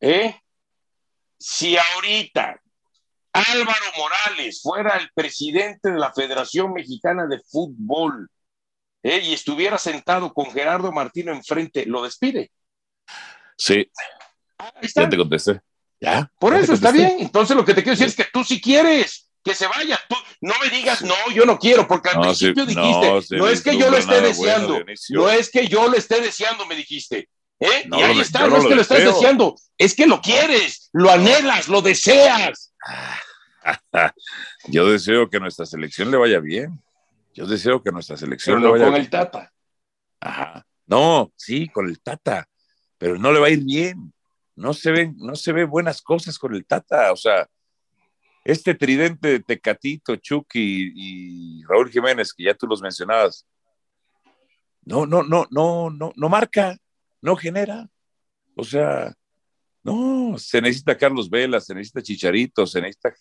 ¿eh? 0.00 0.36
si 1.38 1.76
ahorita 1.76 2.60
Álvaro 3.32 3.84
Morales 3.96 4.62
fuera 4.62 4.96
el 4.96 5.10
presidente 5.14 5.90
de 5.90 5.98
la 5.98 6.12
Federación 6.12 6.72
Mexicana 6.72 7.26
de 7.26 7.40
Fútbol 7.40 8.28
¿eh? 9.02 9.20
y 9.24 9.34
estuviera 9.34 9.78
sentado 9.78 10.32
con 10.32 10.50
Gerardo 10.50 10.92
Martino 10.92 11.32
enfrente, 11.32 11.86
¿lo 11.86 12.02
despide? 12.02 12.50
Sí. 13.56 13.90
Ya 14.94 15.08
te 15.08 15.16
contesté. 15.16 15.60
Ya. 16.00 16.30
Por 16.38 16.54
eso 16.54 16.74
está 16.74 16.90
bien. 16.90 17.16
Entonces 17.18 17.56
lo 17.56 17.64
que 17.64 17.74
te 17.74 17.82
quiero 17.82 17.96
decir 17.98 18.06
es 18.06 18.16
que 18.16 18.26
tú 18.32 18.44
si 18.44 18.60
quieres 18.60 19.23
que 19.44 19.54
se 19.54 19.66
vaya, 19.66 20.00
tú 20.08 20.16
no 20.40 20.54
me 20.62 20.70
digas, 20.70 21.02
no, 21.02 21.14
yo 21.34 21.44
no 21.44 21.58
quiero, 21.58 21.86
porque 21.86 22.08
al 22.08 22.20
principio 22.20 22.64
dijiste, 22.64 23.36
no, 23.36 23.48
es 23.48 23.62
que 23.62 23.76
yo 23.76 23.90
lo 23.90 23.98
esté 23.98 24.22
deseando, 24.22 24.82
no 25.10 25.28
es 25.28 25.50
que 25.50 25.68
yo 25.68 25.86
lo 25.88 25.96
esté 25.96 26.20
deseando, 26.20 26.66
me 26.66 26.74
dijiste. 26.74 27.28
¿Eh? 27.60 27.88
y 27.90 28.02
ahí 28.02 28.20
está, 28.20 28.48
no, 28.48 28.56
es 28.56 28.66
que 28.66 28.74
lo 28.74 28.80
estés 28.82 29.04
deseando, 29.04 29.54
es 29.78 29.94
que 29.94 30.06
lo 30.06 30.20
quieres, 30.20 30.88
lo 30.92 31.10
anhelas, 31.10 31.68
lo 31.68 31.82
deseas. 31.82 32.72
Yo 34.66 34.90
deseo 34.90 35.30
que 35.30 35.40
nuestra 35.40 35.64
selección 35.64 36.10
le 36.10 36.18
vaya 36.18 36.40
bien. 36.40 36.82
Yo 37.32 37.46
deseo 37.46 37.82
que 37.82 37.92
nuestra 37.92 38.16
selección 38.16 38.62
le 38.62 38.70
vaya 38.70 38.86
con 38.86 38.96
el 38.96 39.08
Tata. 39.08 39.50
Ajá. 40.20 40.66
No, 40.86 41.32
sí, 41.36 41.68
con 41.68 41.88
el 41.88 42.00
Tata, 42.00 42.46
pero 42.98 43.16
no 43.18 43.32
le 43.32 43.40
va 43.40 43.46
a 43.46 43.50
ir 43.50 43.64
bien. 43.64 44.12
No 44.56 44.74
se 44.74 44.90
ven, 44.90 45.14
no 45.18 45.34
se 45.34 45.52
ven 45.52 45.70
buenas 45.70 46.02
cosas 46.02 46.38
con 46.38 46.54
el 46.54 46.66
Tata. 46.66 47.12
O 47.12 47.16
sea, 47.16 47.48
este 48.44 48.74
tridente 48.74 49.28
de 49.28 49.40
Tecatito, 49.40 50.16
Chucky 50.16 50.92
y 50.94 51.64
Raúl 51.64 51.90
Jiménez, 51.90 52.32
que 52.32 52.44
ya 52.44 52.54
tú 52.54 52.66
los 52.66 52.82
mencionabas, 52.82 53.46
no, 54.84 55.06
no, 55.06 55.22
no, 55.22 55.46
no, 55.50 55.90
no, 55.90 56.12
no 56.14 56.28
marca, 56.28 56.76
no 57.22 57.36
genera. 57.36 57.88
O 58.54 58.64
sea, 58.64 59.14
no, 59.82 60.36
se 60.38 60.60
necesita 60.60 60.96
Carlos 60.96 61.28
Vela, 61.30 61.60
se 61.60 61.74
necesita 61.74 62.02
Chicharito, 62.02 62.66
se 62.66 62.80
necesita 62.82 63.14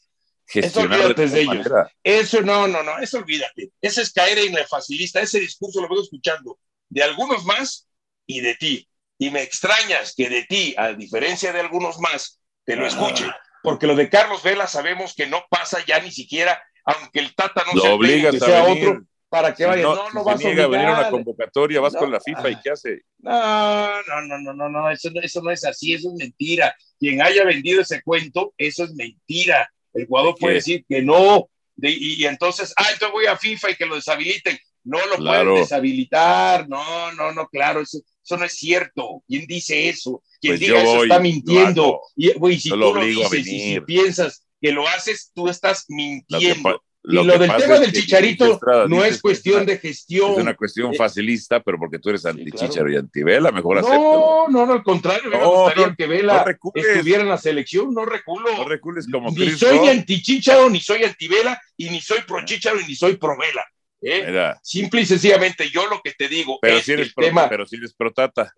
gestionar 0.45 0.99
eso 0.99 1.35
de, 1.35 1.41
ellos. 1.41 1.67
Eso 2.03 2.41
no, 2.41 2.67
no, 2.67 2.83
no, 2.83 2.99
eso 2.99 3.17
olvídate. 3.17 3.71
Ese 3.81 4.01
es 4.01 4.11
caer 4.11 4.39
en 4.39 4.53
la 4.53 4.67
facilista. 4.67 5.21
Ese 5.21 5.39
discurso 5.39 5.81
lo 5.81 5.87
vengo 5.87 6.03
escuchando 6.03 6.59
de 6.89 7.01
algunos 7.01 7.45
más 7.45 7.87
y 8.25 8.41
de 8.41 8.55
ti. 8.55 8.87
Y 9.17 9.29
me 9.29 9.41
extrañas 9.41 10.13
que 10.15 10.29
de 10.29 10.43
ti, 10.43 10.75
a 10.77 10.93
diferencia 10.93 11.53
de 11.53 11.61
algunos 11.61 11.97
más, 11.99 12.41
te 12.65 12.75
lo 12.75 12.85
escuche. 12.85 13.25
Porque 13.63 13.87
lo 13.87 13.95
de 13.95 14.09
Carlos 14.09 14.43
Vela 14.43 14.67
sabemos 14.67 15.15
que 15.15 15.25
no 15.25 15.43
pasa 15.49 15.83
ya 15.85 15.99
ni 15.99 16.11
siquiera, 16.11 16.61
aunque 16.85 17.19
el 17.19 17.33
Tata 17.33 17.63
no 17.65 17.81
lo 17.81 17.95
obliga 17.95 18.29
a 18.29 18.33
sea 18.33 18.65
otro, 18.65 19.03
para 19.29 19.55
que 19.55 19.65
vaya. 19.65 19.81
No, 19.81 19.95
no, 19.95 20.11
no 20.11 20.23
vas 20.23 20.43
a 20.43 20.47
venir 20.47 20.61
a 20.61 20.67
una 20.67 21.09
convocatoria, 21.09 21.79
vas 21.79 21.95
con 21.95 22.11
la 22.11 22.19
FIFA 22.19 22.49
y 22.49 22.61
¿qué 22.61 22.71
hace? 22.71 23.01
No, 23.19 24.03
no, 24.03 24.21
no, 24.21 24.37
no, 24.39 24.53
no, 24.53 24.69
no, 24.69 24.89
eso, 24.91 25.09
eso 25.21 25.41
no 25.41 25.49
es 25.49 25.65
así, 25.65 25.93
eso 25.93 26.09
es 26.09 26.15
mentira. 26.15 26.75
Quien 26.99 27.21
haya 27.21 27.45
vendido 27.45 27.81
ese 27.81 28.01
cuento, 28.03 28.53
eso 28.57 28.83
es 28.83 28.93
mentira. 28.93 29.71
El 29.93 30.07
jugador 30.07 30.35
puede 30.37 30.55
decir 30.55 30.85
que 30.87 31.01
no, 31.01 31.47
y, 31.77 32.25
entonces, 32.25 32.73
ah, 32.77 32.85
entonces 32.91 33.11
voy 33.11 33.25
a 33.25 33.37
FIFA 33.37 33.71
y 33.71 33.75
que 33.75 33.85
lo 33.85 33.95
deshabiliten. 33.95 34.57
No 34.83 34.99
lo 35.05 35.17
pueden 35.17 35.55
deshabilitar, 35.55 36.67
no, 36.67 37.11
no, 37.13 37.31
no, 37.31 37.47
claro, 37.47 37.81
eso, 37.81 37.99
eso 38.23 38.37
no 38.37 38.45
es 38.45 38.53
cierto. 38.53 39.23
¿Quién 39.27 39.45
dice 39.45 39.89
eso? 39.89 40.21
Quien 40.39 40.53
pues 40.53 40.59
diga 40.59 40.81
eso 40.81 41.03
está 41.03 41.19
mintiendo. 41.19 42.01
Y, 42.15 42.29
si 42.59 42.69
tú 42.69 42.77
lo, 42.77 43.03
dices 43.03 43.33
y 43.47 43.59
si 43.59 43.79
piensas 43.81 44.45
que 44.61 44.71
lo 44.71 44.87
haces, 44.87 45.31
tú 45.33 45.49
estás 45.49 45.85
mintiendo. 45.89 46.81
y 47.03 47.15
lo 47.15 47.37
del 47.37 47.51
tema 47.57 47.79
del 47.79 47.91
chicharito 47.91 48.59
no 48.87 49.03
es 49.03 49.21
cuestión 49.21 49.65
de 49.65 49.77
gestión. 49.77 50.31
Es 50.31 50.37
una 50.37 50.55
cuestión 50.55 50.93
eh, 50.93 50.97
facilista, 50.97 51.61
pero 51.61 51.77
porque 51.77 51.99
tú 51.99 52.09
eres 52.09 52.25
anti-chicharo 52.25 52.89
y 52.89 52.95
anti-vela, 52.95 53.51
mejor 53.51 53.81
No, 53.81 54.47
no, 54.47 54.65
no, 54.65 54.73
al 54.73 54.83
contrario, 54.83 55.29
me 55.29 55.45
gustaría 55.45 55.93
que 55.95 56.07
Vela 56.07 56.45
estuviera 56.73 57.23
en 57.23 57.29
la 57.29 57.37
selección, 57.37 57.93
no 57.93 58.05
reculo. 58.05 58.49
No 58.55 58.63
recules 58.63 59.05
como 59.11 59.31
Ni 59.31 59.49
soy 59.51 59.87
anti-chicharo, 59.89 60.69
ni 60.69 60.79
soy 60.79 61.03
anti-vela, 61.03 61.61
y 61.75 61.89
ni 61.89 61.99
soy 61.99 62.19
pro-chicharo, 62.25 62.79
y 62.79 62.85
ni 62.85 62.95
soy 62.95 63.17
pro-vela. 63.17 63.65
¿Eh? 64.03 64.53
Simple 64.61 65.01
y 65.01 65.05
sencillamente, 65.05 65.69
yo 65.69 65.87
lo 65.87 66.01
que 66.01 66.11
te 66.11 66.27
digo 66.27 66.59
pero 66.61 66.77
es 66.77 66.85
si 66.85 66.93
eres 66.93 67.07
el 67.07 67.13
pro, 67.13 67.25
tema... 67.25 67.49
Pero 67.49 67.65
si 67.65 67.77
eres 67.77 67.93
protata. 67.93 68.53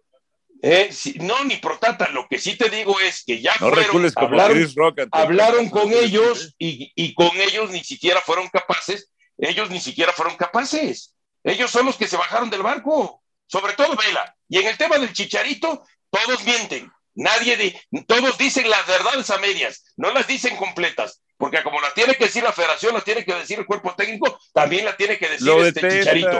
Eh, 0.61 0.89
no, 1.19 1.43
ni 1.43 1.57
protata, 1.57 2.09
lo 2.09 2.27
que 2.27 2.39
sí 2.39 2.57
te 2.57 2.69
digo 2.69 2.99
es 2.99 3.23
que 3.23 3.41
ya 3.41 3.53
no 3.59 3.69
fueron, 3.69 4.11
hablaron, 4.15 4.57
Chris 4.57 4.73
Rock 4.73 5.01
hablaron 5.11 5.69
con 5.69 5.91
ellos 5.91 6.55
y, 6.57 6.91
y, 6.95 7.13
con 7.13 7.29
ellos 7.35 7.69
ni 7.69 7.83
siquiera 7.83 8.21
fueron 8.21 8.47
capaces, 8.47 9.11
ellos 9.37 9.69
ni 9.69 9.79
siquiera 9.79 10.11
fueron 10.13 10.35
capaces. 10.37 11.13
Ellos 11.43 11.69
son 11.69 11.85
los 11.85 11.97
que 11.97 12.07
se 12.07 12.17
bajaron 12.17 12.49
del 12.49 12.63
barco, 12.63 13.21
sobre 13.45 13.73
todo 13.73 13.95
Vela. 13.95 14.35
Y 14.49 14.57
en 14.57 14.67
el 14.67 14.77
tema 14.77 14.97
del 14.97 15.13
chicharito, 15.13 15.83
todos 16.09 16.43
mienten. 16.43 16.91
Nadie, 17.13 17.55
de, 17.55 18.03
todos 18.07 18.37
dicen 18.37 18.69
las 18.69 18.87
verdades 18.87 19.29
a 19.29 19.37
medias, 19.37 19.93
no 19.95 20.11
las 20.11 20.27
dicen 20.27 20.55
completas 20.57 21.21
porque 21.37 21.61
como 21.63 21.81
la 21.81 21.93
tiene 21.93 22.15
que 22.15 22.25
decir 22.25 22.43
la 22.43 22.53
federación, 22.53 22.93
la 22.93 23.01
tiene 23.01 23.25
que 23.25 23.33
decir 23.33 23.59
el 23.59 23.65
cuerpo 23.65 23.93
técnico, 23.95 24.39
también 24.53 24.85
la 24.85 24.95
tiene 24.95 25.17
que 25.17 25.29
decir 25.29 25.49
este 25.49 25.99
Chicharito. 25.99 26.39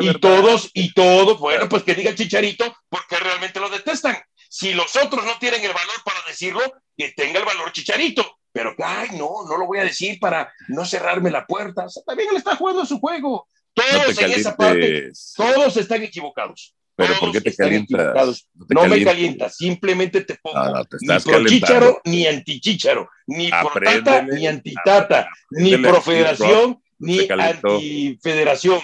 Y 0.00 0.18
todos, 0.18 0.70
y 0.72 0.94
todos, 0.94 1.38
bueno, 1.38 1.68
pues 1.68 1.82
que 1.82 1.94
diga 1.94 2.14
Chicharito, 2.14 2.74
porque 2.88 3.16
realmente 3.16 3.60
lo 3.60 3.68
detestan. 3.68 4.16
Si 4.48 4.72
los 4.74 4.96
otros 4.96 5.24
no 5.24 5.38
tienen 5.38 5.62
el 5.62 5.72
valor 5.72 5.94
para 6.04 6.18
decirlo, 6.26 6.60
que 6.96 7.12
tenga 7.12 7.38
el 7.38 7.44
valor 7.44 7.72
Chicharito. 7.72 8.38
Pero, 8.52 8.74
ay, 8.78 9.10
no, 9.12 9.46
no 9.48 9.56
lo 9.56 9.66
voy 9.66 9.78
a 9.78 9.84
decir 9.84 10.18
para 10.18 10.52
no 10.68 10.84
cerrarme 10.84 11.30
la 11.30 11.46
puerta. 11.46 11.86
también 12.04 12.30
él 12.30 12.36
está 12.36 12.56
jugando 12.56 12.84
su 12.84 12.98
juego. 12.98 13.46
Todos 13.72 14.18
en 14.18 14.32
esa 14.32 14.56
parte, 14.56 15.12
todos 15.36 15.76
están 15.76 16.02
equivocados. 16.02 16.74
Pero 17.00 17.20
¿por 17.20 17.32
qué 17.32 17.40
te 17.40 17.54
calientas? 17.54 18.48
No, 18.68 18.86
me 18.86 19.02
calienta, 19.02 19.48
simplemente 19.48 20.20
te 20.22 20.36
pongo 20.42 20.84
ni 21.00 21.20
pro 21.20 21.46
chicharo 21.46 22.00
ni 22.04 22.26
antichicharo, 22.26 23.08
ni 23.26 23.50
pro 23.50 23.72
tata 23.82 24.22
ni 24.22 24.46
antitata, 24.46 25.28
ni 25.50 25.76
pro 25.76 26.00
federación 26.02 26.82
ni 26.98 27.26
antifederación. 27.30 28.80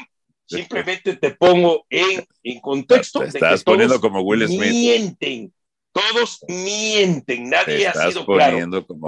Simplemente 0.49 1.17
te 1.17 1.33
pongo 1.33 1.85
en, 1.91 2.25
en 2.45 2.61
contexto. 2.61 3.21
Te 3.21 3.27
estás 3.27 3.65
poniendo 3.65 4.01
como 4.01 4.23
Will 4.23 4.47
Smith. 4.47 4.71
Mienten. 4.71 5.53
Todos 5.93 6.45
mienten. 6.47 7.51
Nadie 7.51 7.89
ha 7.89 7.95
sido 7.95 8.25
claro. 8.25 8.59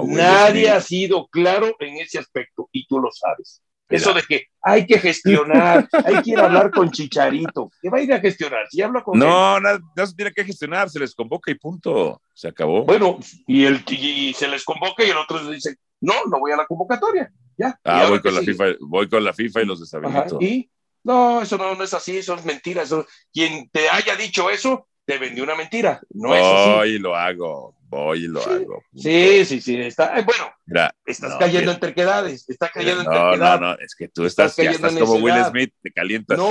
Nadie 0.07 0.69
ha 0.69 0.81
sido 0.81 1.29
claro 1.29 1.77
en 1.79 1.99
ese 1.99 2.19
aspecto 2.19 2.69
y 2.73 2.87
tú 2.87 2.99
lo 2.99 3.11
sabes. 3.12 3.62
Eso 3.88 4.12
de 4.12 4.23
que 4.23 4.47
hay 4.62 4.87
que 4.87 4.99
gestionar, 4.99 5.88
hay 6.04 6.23
que 6.23 6.30
ir 6.33 6.38
a 6.38 6.45
hablar 6.45 6.71
con 6.71 6.90
Chicharito. 6.90 7.71
¿Qué 7.80 7.88
va 7.88 7.99
a 7.99 8.02
ir 8.02 8.12
a 8.12 8.21
gestionar? 8.21 8.66
Si 8.71 8.83
habla 8.83 9.02
con 9.02 9.18
no, 9.18 9.59
no, 9.61 9.78
no, 9.97 10.07
se 10.07 10.14
tiene 10.14 10.33
que 10.33 10.45
gestionar, 10.45 10.90
se 10.90 10.99
les 10.99 11.14
convoca 11.14 11.50
y 11.50 11.54
punto. 11.54 12.21
Se 12.35 12.49
acabó. 12.49 12.85
Bueno, 12.85 13.18
y, 13.47 13.64
el, 13.64 13.83
y 13.88 14.35
se 14.35 14.49
les 14.49 14.64
convoca 14.64 15.04
y 15.04 15.11
el 15.11 15.16
otro 15.16 15.50
dice, 15.50 15.76
no, 16.00 16.14
no 16.30 16.38
voy 16.38 16.52
a 16.52 16.57
la 16.57 16.66
convocatoria. 16.66 17.33
Ya. 17.57 17.78
Ah, 17.83 18.07
voy 18.09 18.21
con, 18.21 18.35
la 18.35 18.42
FIFA, 18.42 18.64
voy 18.80 19.09
con 19.09 19.25
la 19.25 19.33
FIFA 19.33 19.62
y 19.62 19.66
los 19.66 19.80
deshabilito. 19.80 20.38
y 20.40 20.71
no, 21.02 21.42
eso 21.42 21.57
no, 21.57 21.75
no, 21.75 21.83
es 21.83 21.95
así, 21.95 22.18
eso 22.18 22.35
es 22.35 22.45
mentira. 22.45 22.83
Eso, 22.83 23.07
quien 23.33 23.68
te 23.71 23.88
haya 23.88 24.14
dicho 24.14 24.50
eso, 24.50 24.88
te 25.04 25.18
vendió 25.18 25.42
una 25.42 25.54
mentira. 25.54 26.00
No 26.11 26.35
es 26.35 26.45
así. 26.45 26.99
lo 26.99 27.16
hago 27.16 27.77
voy 27.88 28.25
y 28.25 28.28
lo 28.28 28.42
hago. 28.42 28.83
Sí, 28.95 29.45
sí, 29.45 29.61
sí, 29.61 29.76
está, 29.80 30.21
bueno, 30.23 30.90
estás 31.04 31.37
cayendo 31.37 31.73
en 31.73 31.80
terquedades, 31.80 32.49
estás 32.49 32.71
cayendo 32.73 33.02
en 33.02 33.07
terquedades. 33.09 33.61
No, 33.61 33.68
no, 33.68 33.78
es 33.78 33.95
que 33.95 34.09
tú 34.09 34.25
estás, 34.25 34.59
estás, 34.59 34.95
como 34.95 35.14
Will 35.14 35.45
Smith, 35.50 35.73
te 35.83 35.90
calientas. 35.90 36.38
No, 36.38 36.50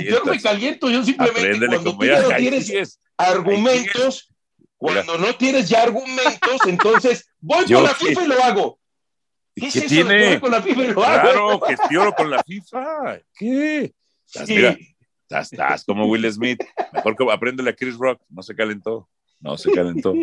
yo 0.00 0.24
no 0.24 0.32
me 0.32 0.40
caliento, 0.40 0.90
yo 0.90 1.04
simplemente 1.04 1.66
cuando 1.66 1.96
tú 1.96 2.04
ya 2.04 2.22
no 2.22 2.36
tienes 2.36 3.00
argumentos, 3.16 4.32
cuando 4.76 5.18
no 5.18 5.34
tienes 5.36 5.68
ya 5.68 5.82
argumentos, 5.82 6.60
entonces 6.66 7.28
voy 7.40 7.64
con 7.64 7.84
la 7.84 7.94
FIFA 7.94 8.24
y 8.24 8.26
lo 8.26 8.42
hago. 8.42 8.78
¿Qué, 9.54 9.68
¿Qué 9.70 9.80
tiene? 9.82 10.28
Voy 10.30 10.40
con 10.40 10.50
la 10.50 10.62
FIFA 10.62 10.82
y 10.82 10.86
lo 10.88 10.94
claro, 10.94 11.50
hago. 11.50 11.66
gestiono 11.66 12.12
con 12.12 12.30
la 12.30 12.42
FIFA. 12.42 13.20
¿Qué? 13.34 13.92
Estás, 14.26 14.48
mira, 14.48 14.76
estás, 15.22 15.52
estás 15.52 15.84
como 15.84 16.06
Will 16.06 16.30
Smith. 16.32 16.64
Mejor 16.92 17.16
que 17.16 17.30
aprende 17.30 17.68
a 17.68 17.74
Chris 17.74 17.96
Rock, 17.96 18.22
no 18.30 18.42
se 18.42 18.56
calentó. 18.56 19.10
No, 19.42 19.58
se 19.58 19.72
calentó. 19.72 20.14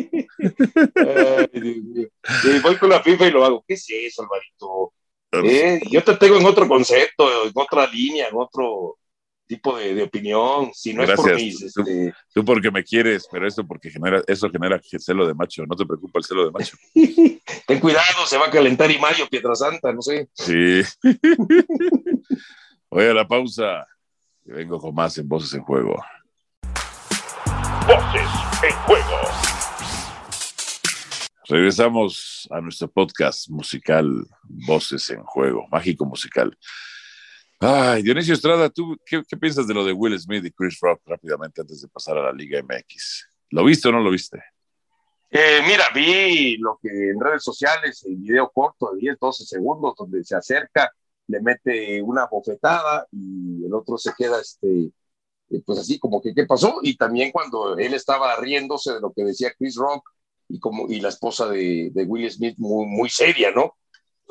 voy 2.64 2.78
con 2.80 2.90
la 2.90 3.04
FIFA 3.04 3.28
y 3.28 3.32
lo 3.32 3.44
hago. 3.44 3.64
¿Qué 3.68 3.74
es 3.74 3.86
eso, 3.90 4.24
Alvarito? 4.24 4.94
Eh, 5.32 5.82
yo 5.92 6.04
te 6.04 6.16
tengo 6.16 6.38
en 6.38 6.46
otro 6.46 6.68
concepto, 6.68 7.46
en 7.46 7.52
otra 7.54 7.86
línea, 7.88 8.30
en 8.30 8.36
otro 8.36 8.98
tipo 9.46 9.78
de, 9.78 10.04
opinión. 10.04 10.72
Si 10.74 10.94
no 10.94 11.04
es 11.04 11.12
por 11.12 11.36
mis, 11.36 11.62
este... 11.62 12.14
tú, 12.34 12.46
porque 12.46 12.72
me 12.72 12.84
quieres, 12.84 13.28
pero 13.30 13.46
eso 13.46 13.68
porque 13.68 13.90
genera, 13.90 14.22
eso 14.26 14.50
genera 14.50 14.80
celo 14.82 15.28
de 15.28 15.34
macho. 15.34 15.66
No 15.66 15.76
te 15.76 15.86
preocupa 15.86 16.20
el 16.20 16.26
celo 16.26 16.46
de 16.46 16.52
macho. 16.52 16.78
Ten 17.68 17.80
cuidado, 17.80 18.26
se 18.26 18.38
va 18.38 18.48
a 18.48 18.52
calentar 18.52 18.90
y 18.90 18.98
mayo, 18.98 19.28
Santa, 19.54 19.92
no 19.92 20.02
sé. 20.02 20.30
Sí. 20.34 20.82
Voy 22.90 23.06
a 23.06 23.14
la 23.14 23.28
pausa 23.28 23.86
y 24.46 24.52
vengo 24.52 24.80
con 24.80 24.96
más 24.96 25.18
en 25.18 25.28
Voces 25.28 25.54
en 25.54 25.62
Juego. 25.62 26.02
Voces 27.90 28.30
en 28.62 28.76
juego. 28.86 29.18
Regresamos 31.48 32.48
a 32.52 32.62
nuestro 32.62 32.88
podcast 32.88 33.50
musical 33.50 34.28
Voces 34.44 35.10
en 35.10 35.24
Juego, 35.24 35.66
mágico 35.72 36.06
musical. 36.06 36.56
Ay, 37.60 38.04
Dionisio 38.04 38.36
Estrada, 38.36 38.70
¿tú 38.70 38.96
qué, 39.04 39.24
qué, 39.28 39.36
piensas 39.38 39.68
de 39.68 39.74
lo 39.74 39.84
de 39.84 39.94
Will 39.94 40.20
Smith 40.20 40.46
y 40.46 40.52
Chris 40.52 40.78
Rock 40.80 41.02
rápidamente 41.08 41.62
antes 41.62 41.82
de 41.82 41.88
pasar 41.88 42.16
a 42.20 42.26
la 42.26 42.32
Liga 42.32 42.62
MX? 42.62 43.28
¿Lo 43.50 43.64
viste 43.64 43.90
o 43.90 43.92
no 43.92 44.02
lo 44.02 44.12
viste? 44.12 44.40
Eh, 45.32 45.62
mira, 45.66 45.86
vi 45.92 46.58
lo 46.58 46.78
que 46.80 46.90
en 46.90 47.20
redes 47.20 47.44
sociales, 47.44 48.06
el 48.06 48.18
video 48.18 48.52
corto 48.54 48.92
de 48.94 49.00
10, 49.00 49.18
12 49.20 49.46
segundos, 49.46 49.96
donde 49.98 50.24
se 50.24 50.36
acerca, 50.36 50.94
le 51.26 51.42
mete 51.42 52.04
una 52.04 52.28
bofetada 52.28 53.08
y 53.12 53.66
el 53.66 53.74
otro 53.74 53.98
se 53.98 54.12
queda, 54.16 54.40
este, 54.40 54.92
pues 55.66 55.80
así 55.80 56.00
como 56.00 56.22
que, 56.22 56.34
¿qué 56.34 56.46
pasó? 56.46 56.80
Y 56.82 56.96
también 56.96 57.32
cuando 57.32 57.78
él 57.78 57.94
estaba 57.94 58.36
riéndose 58.38 58.94
de 58.94 59.02
lo 59.02 59.12
que 59.12 59.24
decía 59.24 59.54
Chris 59.58 59.76
Rock 59.76 60.10
y, 60.48 60.60
como, 60.60 60.88
y 60.88 61.00
la 61.00 61.10
esposa 61.10 61.48
de, 61.48 61.90
de 61.94 62.04
Will 62.04 62.30
Smith, 62.32 62.56
muy, 62.58 62.86
muy 62.86 63.10
seria, 63.10 63.52
¿no? 63.52 63.76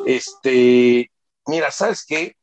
Este, 0.06 1.10
mira, 1.46 1.70
¿sabes 1.70 2.04
qué? 2.06 2.36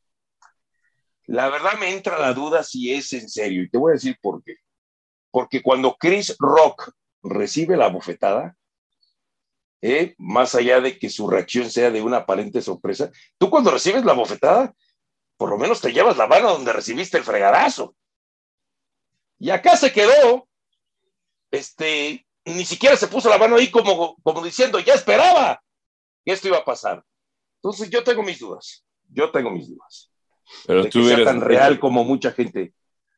La 1.26 1.48
verdad 1.48 1.78
me 1.78 1.90
entra 1.90 2.18
la 2.18 2.32
duda 2.32 2.62
si 2.62 2.92
es 2.92 3.12
en 3.12 3.28
serio, 3.28 3.62
y 3.62 3.70
te 3.70 3.78
voy 3.78 3.92
a 3.92 3.94
decir 3.94 4.16
por 4.20 4.42
qué. 4.42 4.56
Porque 5.30 5.62
cuando 5.62 5.96
Chris 5.96 6.36
Rock 6.38 6.92
recibe 7.22 7.76
la 7.76 7.88
bofetada, 7.88 8.56
¿eh? 9.82 10.14
más 10.18 10.54
allá 10.54 10.80
de 10.80 10.98
que 10.98 11.10
su 11.10 11.28
reacción 11.28 11.70
sea 11.70 11.90
de 11.90 12.02
una 12.02 12.18
aparente 12.18 12.62
sorpresa, 12.62 13.10
tú 13.38 13.50
cuando 13.50 13.70
recibes 13.70 14.04
la 14.04 14.12
bofetada, 14.12 14.74
por 15.36 15.50
lo 15.50 15.58
menos 15.58 15.80
te 15.80 15.92
llevas 15.92 16.16
la 16.16 16.26
mano 16.26 16.52
donde 16.52 16.72
recibiste 16.72 17.18
el 17.18 17.24
fregadazo. 17.24 17.94
Y 19.38 19.50
acá 19.50 19.76
se 19.76 19.92
quedó, 19.92 20.48
este, 21.50 22.26
ni 22.44 22.64
siquiera 22.64 22.96
se 22.96 23.08
puso 23.08 23.28
la 23.28 23.38
mano 23.38 23.56
ahí 23.56 23.70
como, 23.70 24.16
como 24.22 24.42
diciendo, 24.44 24.78
ya 24.80 24.94
esperaba 24.94 25.62
que 26.24 26.32
esto 26.32 26.48
iba 26.48 26.58
a 26.58 26.64
pasar. 26.64 27.04
Entonces 27.62 27.90
yo 27.90 28.02
tengo 28.04 28.22
mis 28.22 28.38
dudas, 28.38 28.84
yo 29.10 29.30
tengo 29.30 29.50
mis 29.50 29.68
dudas. 29.68 30.10
Pero 30.66 30.84
de 30.84 30.90
tú 30.90 31.00
que 31.00 31.04
sea 31.06 31.14
eres 31.14 31.26
tan 31.26 31.40
real 31.40 31.78
como 31.80 32.04
mucha 32.04 32.32
gente 32.32 32.72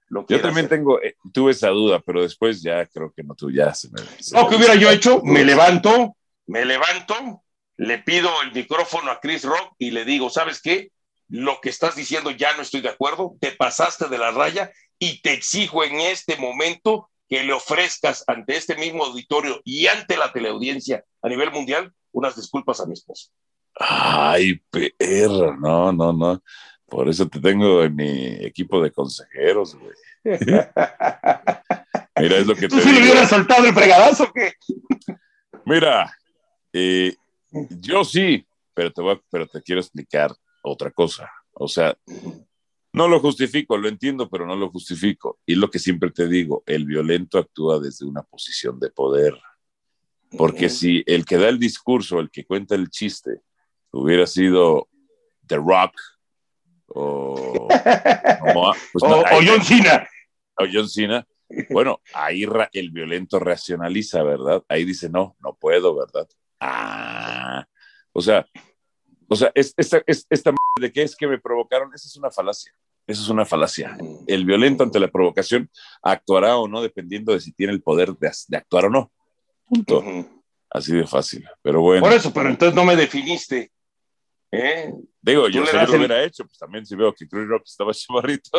lo 0.09 0.27
Yo 0.27 0.41
también 0.41 0.67
hacer. 0.67 0.79
tengo, 0.79 1.03
eh, 1.03 1.17
tuve 1.35 1.53
esa 1.53 1.69
duda, 1.69 2.01
pero 2.01 2.23
después 2.23 2.63
ya 2.63 2.87
creo 2.87 3.13
que 3.15 3.23
no 3.23 3.35
tú 3.35 3.51
ya 3.51 3.75
se 3.75 3.91
me. 3.91 4.01
se 4.19 4.35
No, 4.35 4.45
me- 4.45 4.49
¿qué 4.49 4.57
hubiera 4.57 4.75
yo 4.75 4.91
hecho? 4.91 5.21
Me 5.23 5.45
levanto, 5.45 6.17
me 6.47 6.65
levanto, 6.65 7.43
le 7.77 7.99
pido 7.99 8.31
el 8.43 8.53
micrófono 8.53 9.11
a 9.11 9.21
Chris 9.21 9.45
Rock 9.45 9.75
y 9.79 9.91
le 9.91 10.07
digo, 10.07 10.31
¿sabes 10.31 10.63
qué? 10.63 10.91
Lo 11.29 11.61
que 11.61 11.69
estás 11.69 11.95
diciendo 11.95 12.31
ya 12.31 12.57
no 12.57 12.63
estoy 12.63 12.81
de 12.81 12.89
acuerdo, 12.89 13.37
te 13.39 13.53
pasaste 13.53 14.09
de 14.09 14.17
la 14.17 14.31
raya 14.31 14.73
y 14.99 15.21
te 15.23 15.33
exijo 15.33 15.85
en 15.85 16.01
este 16.01 16.37
momento 16.37 17.11
que 17.29 17.43
le 17.45 17.53
ofrezcas 17.53 18.25
ante 18.27 18.57
este 18.57 18.75
mismo 18.77 19.05
auditorio 19.05 19.61
y 19.65 19.87
ante 19.87 20.17
la 20.17 20.33
teleaudiencia 20.33 21.05
a 21.23 21.29
nivel 21.29 21.51
mundial 21.53 21.93
unas 22.13 22.37
disculpas 22.37 22.81
a 22.81 22.87
mi 22.87 22.95
esposa. 22.95 23.31
Ay, 23.79 24.61
perro, 24.99 25.57
no, 25.57 25.93
no, 25.93 26.13
no. 26.13 26.43
Por 26.87 27.09
eso 27.09 27.29
te 27.29 27.39
tengo 27.39 27.85
en 27.85 27.95
mi 27.95 28.27
equipo 28.45 28.83
de 28.83 28.91
consejeros, 28.91 29.75
güey. 29.77 29.95
Mira, 32.17 32.37
es 32.39 32.47
lo 32.47 32.55
que 32.55 32.63
te 32.63 32.69
¿Tú 32.69 32.81
sí 32.81 32.93
le 32.93 33.01
hubieras 33.03 33.29
soltado 33.29 33.65
el 33.67 33.75
fregadazo 33.75 34.25
o 34.25 34.33
qué? 34.33 34.55
Mira, 35.65 36.13
eh, 36.73 37.15
yo 37.53 38.05
sí, 38.05 38.45
pero 38.75 38.93
te, 38.93 39.03
voy 39.03 39.15
a- 39.15 39.21
pero 39.31 39.47
te 39.47 39.63
quiero 39.63 39.81
explicar 39.81 40.35
otra 40.63 40.91
cosa. 40.91 41.31
O 41.53 41.69
sea, 41.69 41.97
no 42.93 43.07
lo 43.09 43.21
justifico, 43.21 43.77
lo 43.77 43.89
entiendo, 43.89 44.29
pero 44.29 44.47
no 44.47 44.57
lo 44.57 44.71
justifico. 44.71 45.39
Y 45.47 45.55
lo 45.57 45.71
que 45.71 45.79
siempre 45.79 46.11
te 46.11 46.27
digo, 46.29 46.63
el 46.67 46.85
violento 46.87 47.39
actúa 47.39 47.79
desde 47.79 48.07
una 48.07 48.23
posición 48.23 48.79
de 48.81 48.91
poder. 48.91 49.39
Porque 50.37 50.69
si 50.69 51.03
el 51.07 51.25
que 51.25 51.37
da 51.39 51.49
el 51.49 51.59
discurso, 51.59 52.21
el 52.21 52.31
que 52.31 52.45
cuenta 52.45 52.75
el 52.75 52.91
chiste, 52.91 53.41
hubiera 53.91 54.27
sido 54.27 54.89
The 55.47 55.57
Rock 55.57 55.93
o, 56.89 57.69
o- 58.55 58.73
pues 58.93 59.03
o, 59.05 59.09
no, 59.09 59.21
o 59.21 59.41
John 59.47 59.63
Cena. 59.65 60.07
o 60.59 60.65
John 60.71 60.89
Cena, 60.89 61.27
bueno, 61.71 62.01
ahí 62.15 62.45
ra- 62.45 62.69
el 62.73 62.91
violento 62.91 63.39
racionaliza, 63.39 64.23
¿verdad? 64.23 64.63
Ahí 64.69 64.85
dice, 64.85 65.09
no, 65.09 65.37
no 65.41 65.55
puedo, 65.55 65.97
¿verdad? 65.97 66.29
Ah, 66.61 67.67
o 68.13 68.21
sea, 68.21 68.47
o 69.29 69.37
sea, 69.37 69.51
es, 69.55 69.75
esta, 69.77 70.03
es, 70.07 70.27
esta 70.31 70.51
m- 70.51 70.57
de 70.81 70.93
que 70.93 71.03
es 71.03 71.15
que 71.17 71.27
me 71.27 71.39
provocaron, 71.39 71.91
esa 71.95 72.07
es 72.09 72.17
una 72.17 72.31
falacia, 72.31 72.73
esa 73.07 73.23
es 73.23 73.29
una 73.29 73.45
falacia. 73.45 73.97
El 74.27 74.45
violento 74.45 74.83
ante 74.85 74.99
la 75.01 75.09
provocación 75.09 75.71
actuará 76.03 76.57
o 76.57 76.69
no 76.69 76.81
dependiendo 76.83 77.33
de 77.33 77.41
si 77.41 77.53
tiene 77.53 77.73
el 77.73 77.83
poder 77.83 78.13
de, 78.17 78.31
de 78.49 78.57
actuar 78.57 78.87
o 78.87 78.91
no. 78.91 79.13
Punto. 79.67 80.03
Así 80.71 80.93
de 80.95 81.07
fácil. 81.07 81.45
Pero 81.63 81.81
bueno, 81.81 82.03
Por 82.03 82.13
eso, 82.13 82.33
pero 82.33 82.49
entonces 82.49 82.75
no 82.75 82.85
me 82.85 82.97
definiste. 82.97 83.71
¿eh? 84.51 84.93
digo, 85.21 85.49
yo 85.49 85.67
si 85.67 85.73
yo 85.73 85.79
lo 85.79 85.93
el- 85.93 85.97
hubiera 85.99 86.25
hecho, 86.25 86.45
pues 86.45 86.57
también 86.59 86.87
si 86.87 86.95
veo 86.97 87.13
que 87.15 87.29
Chris 87.29 87.47
Rock 87.47 87.63
estaba 87.67 87.93
chavarrito. 87.95 88.51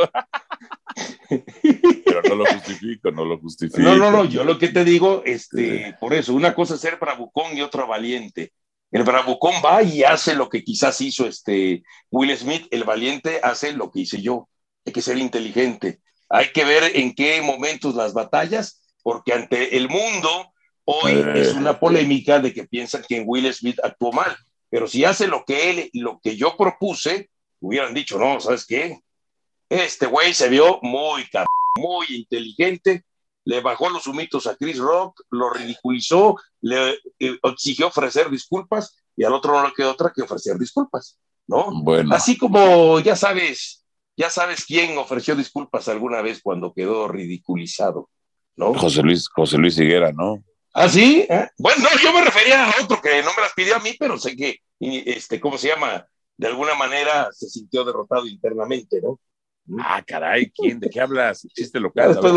Pero 2.05 2.21
no 2.23 2.35
lo 2.35 2.45
justifico, 2.45 3.11
no 3.11 3.25
lo 3.25 3.37
justifico. 3.39 3.81
No, 3.81 3.95
no, 3.95 4.11
no, 4.11 4.25
yo 4.25 4.43
lo 4.43 4.57
que 4.57 4.69
te 4.69 4.83
digo, 4.83 5.23
este, 5.25 5.95
por 5.99 6.13
eso, 6.13 6.33
una 6.33 6.53
cosa 6.55 6.75
es 6.75 6.81
ser 6.81 6.97
bravucón 6.97 7.55
y 7.57 7.61
otra 7.61 7.85
valiente. 7.85 8.53
El 8.91 9.03
bravucón 9.03 9.53
va 9.63 9.83
y 9.83 10.03
hace 10.03 10.33
lo 10.35 10.49
que 10.49 10.63
quizás 10.63 10.99
hizo 11.01 11.27
este 11.27 11.83
Will 12.09 12.35
Smith, 12.35 12.67
el 12.71 12.83
valiente 12.83 13.39
hace 13.43 13.73
lo 13.73 13.91
que 13.91 14.01
hice 14.01 14.21
yo. 14.21 14.49
Hay 14.85 14.93
que 14.93 15.01
ser 15.01 15.17
inteligente. 15.17 15.99
Hay 16.29 16.51
que 16.51 16.63
ver 16.65 16.95
en 16.95 17.13
qué 17.13 17.41
momentos 17.41 17.95
las 17.95 18.13
batallas, 18.13 18.81
porque 19.03 19.33
ante 19.33 19.77
el 19.77 19.89
mundo 19.89 20.51
hoy 20.85 21.13
Eh. 21.13 21.33
es 21.35 21.53
una 21.53 21.79
polémica 21.79 22.39
de 22.39 22.53
que 22.53 22.65
piensan 22.65 23.03
que 23.07 23.21
Will 23.21 23.53
Smith 23.53 23.79
actuó 23.83 24.11
mal. 24.11 24.35
Pero 24.69 24.87
si 24.87 25.05
hace 25.05 25.27
lo 25.27 25.43
que 25.45 25.69
él, 25.69 25.89
lo 25.93 26.19
que 26.19 26.35
yo 26.35 26.57
propuse, 26.57 27.29
hubieran 27.59 27.93
dicho, 27.93 28.17
no, 28.17 28.39
¿sabes 28.39 28.65
qué? 28.65 28.99
Este 29.69 30.07
güey 30.07 30.33
se 30.33 30.49
vio 30.49 30.79
muy 30.81 31.25
muy 31.77 32.07
inteligente, 32.09 33.03
le 33.45 33.61
bajó 33.61 33.89
los 33.89 34.07
humitos 34.07 34.47
a 34.47 34.55
Chris 34.55 34.77
Rock, 34.77 35.21
lo 35.31 35.49
ridiculizó, 35.49 36.35
le 36.61 36.99
eh, 37.19 37.37
exigió 37.43 37.87
ofrecer 37.87 38.29
disculpas 38.29 38.97
y 39.15 39.23
al 39.23 39.33
otro 39.33 39.53
no 39.53 39.67
le 39.67 39.73
quedó 39.73 39.91
otra 39.91 40.11
que 40.15 40.21
ofrecer 40.21 40.57
disculpas, 40.57 41.17
¿no? 41.47 41.71
Bueno, 41.83 42.13
Así 42.15 42.37
como 42.37 42.99
ya 42.99 43.15
sabes, 43.15 43.85
ya 44.15 44.29
sabes 44.29 44.65
quién 44.65 44.97
ofreció 44.97 45.35
disculpas 45.35 45.87
alguna 45.87 46.21
vez 46.21 46.41
cuando 46.41 46.73
quedó 46.73 47.07
ridiculizado, 47.07 48.09
¿no? 48.55 48.73
José 48.73 49.01
Luis, 49.01 49.27
José 49.29 49.57
Luis 49.57 49.77
Higuera, 49.77 50.11
¿no? 50.11 50.43
¿Ah, 50.73 50.87
sí? 50.87 51.25
¿Eh? 51.27 51.49
Bueno, 51.57 51.83
no, 51.83 51.89
yo 52.01 52.13
me 52.13 52.23
refería 52.23 52.69
a 52.69 52.83
otro 52.83 53.01
que 53.01 53.23
no 53.23 53.31
me 53.35 53.41
las 53.41 53.53
pidió 53.53 53.75
a 53.75 53.79
mí, 53.79 53.95
pero 53.99 54.17
sé 54.17 54.35
que, 54.35 54.59
este, 54.79 55.39
¿cómo 55.39 55.57
se 55.57 55.69
llama? 55.69 56.05
De 56.37 56.47
alguna 56.47 56.75
manera 56.75 57.29
se 57.31 57.49
sintió 57.49 57.83
derrotado 57.83 58.27
internamente, 58.27 59.01
¿no? 59.01 59.19
Ah, 59.79 60.01
caray, 60.05 60.51
¿quién? 60.51 60.79
¿De 60.79 60.89
qué 60.89 61.01
hablas? 61.01 61.45
Chiste 61.53 61.79
local. 61.79 62.09
después. 62.09 62.33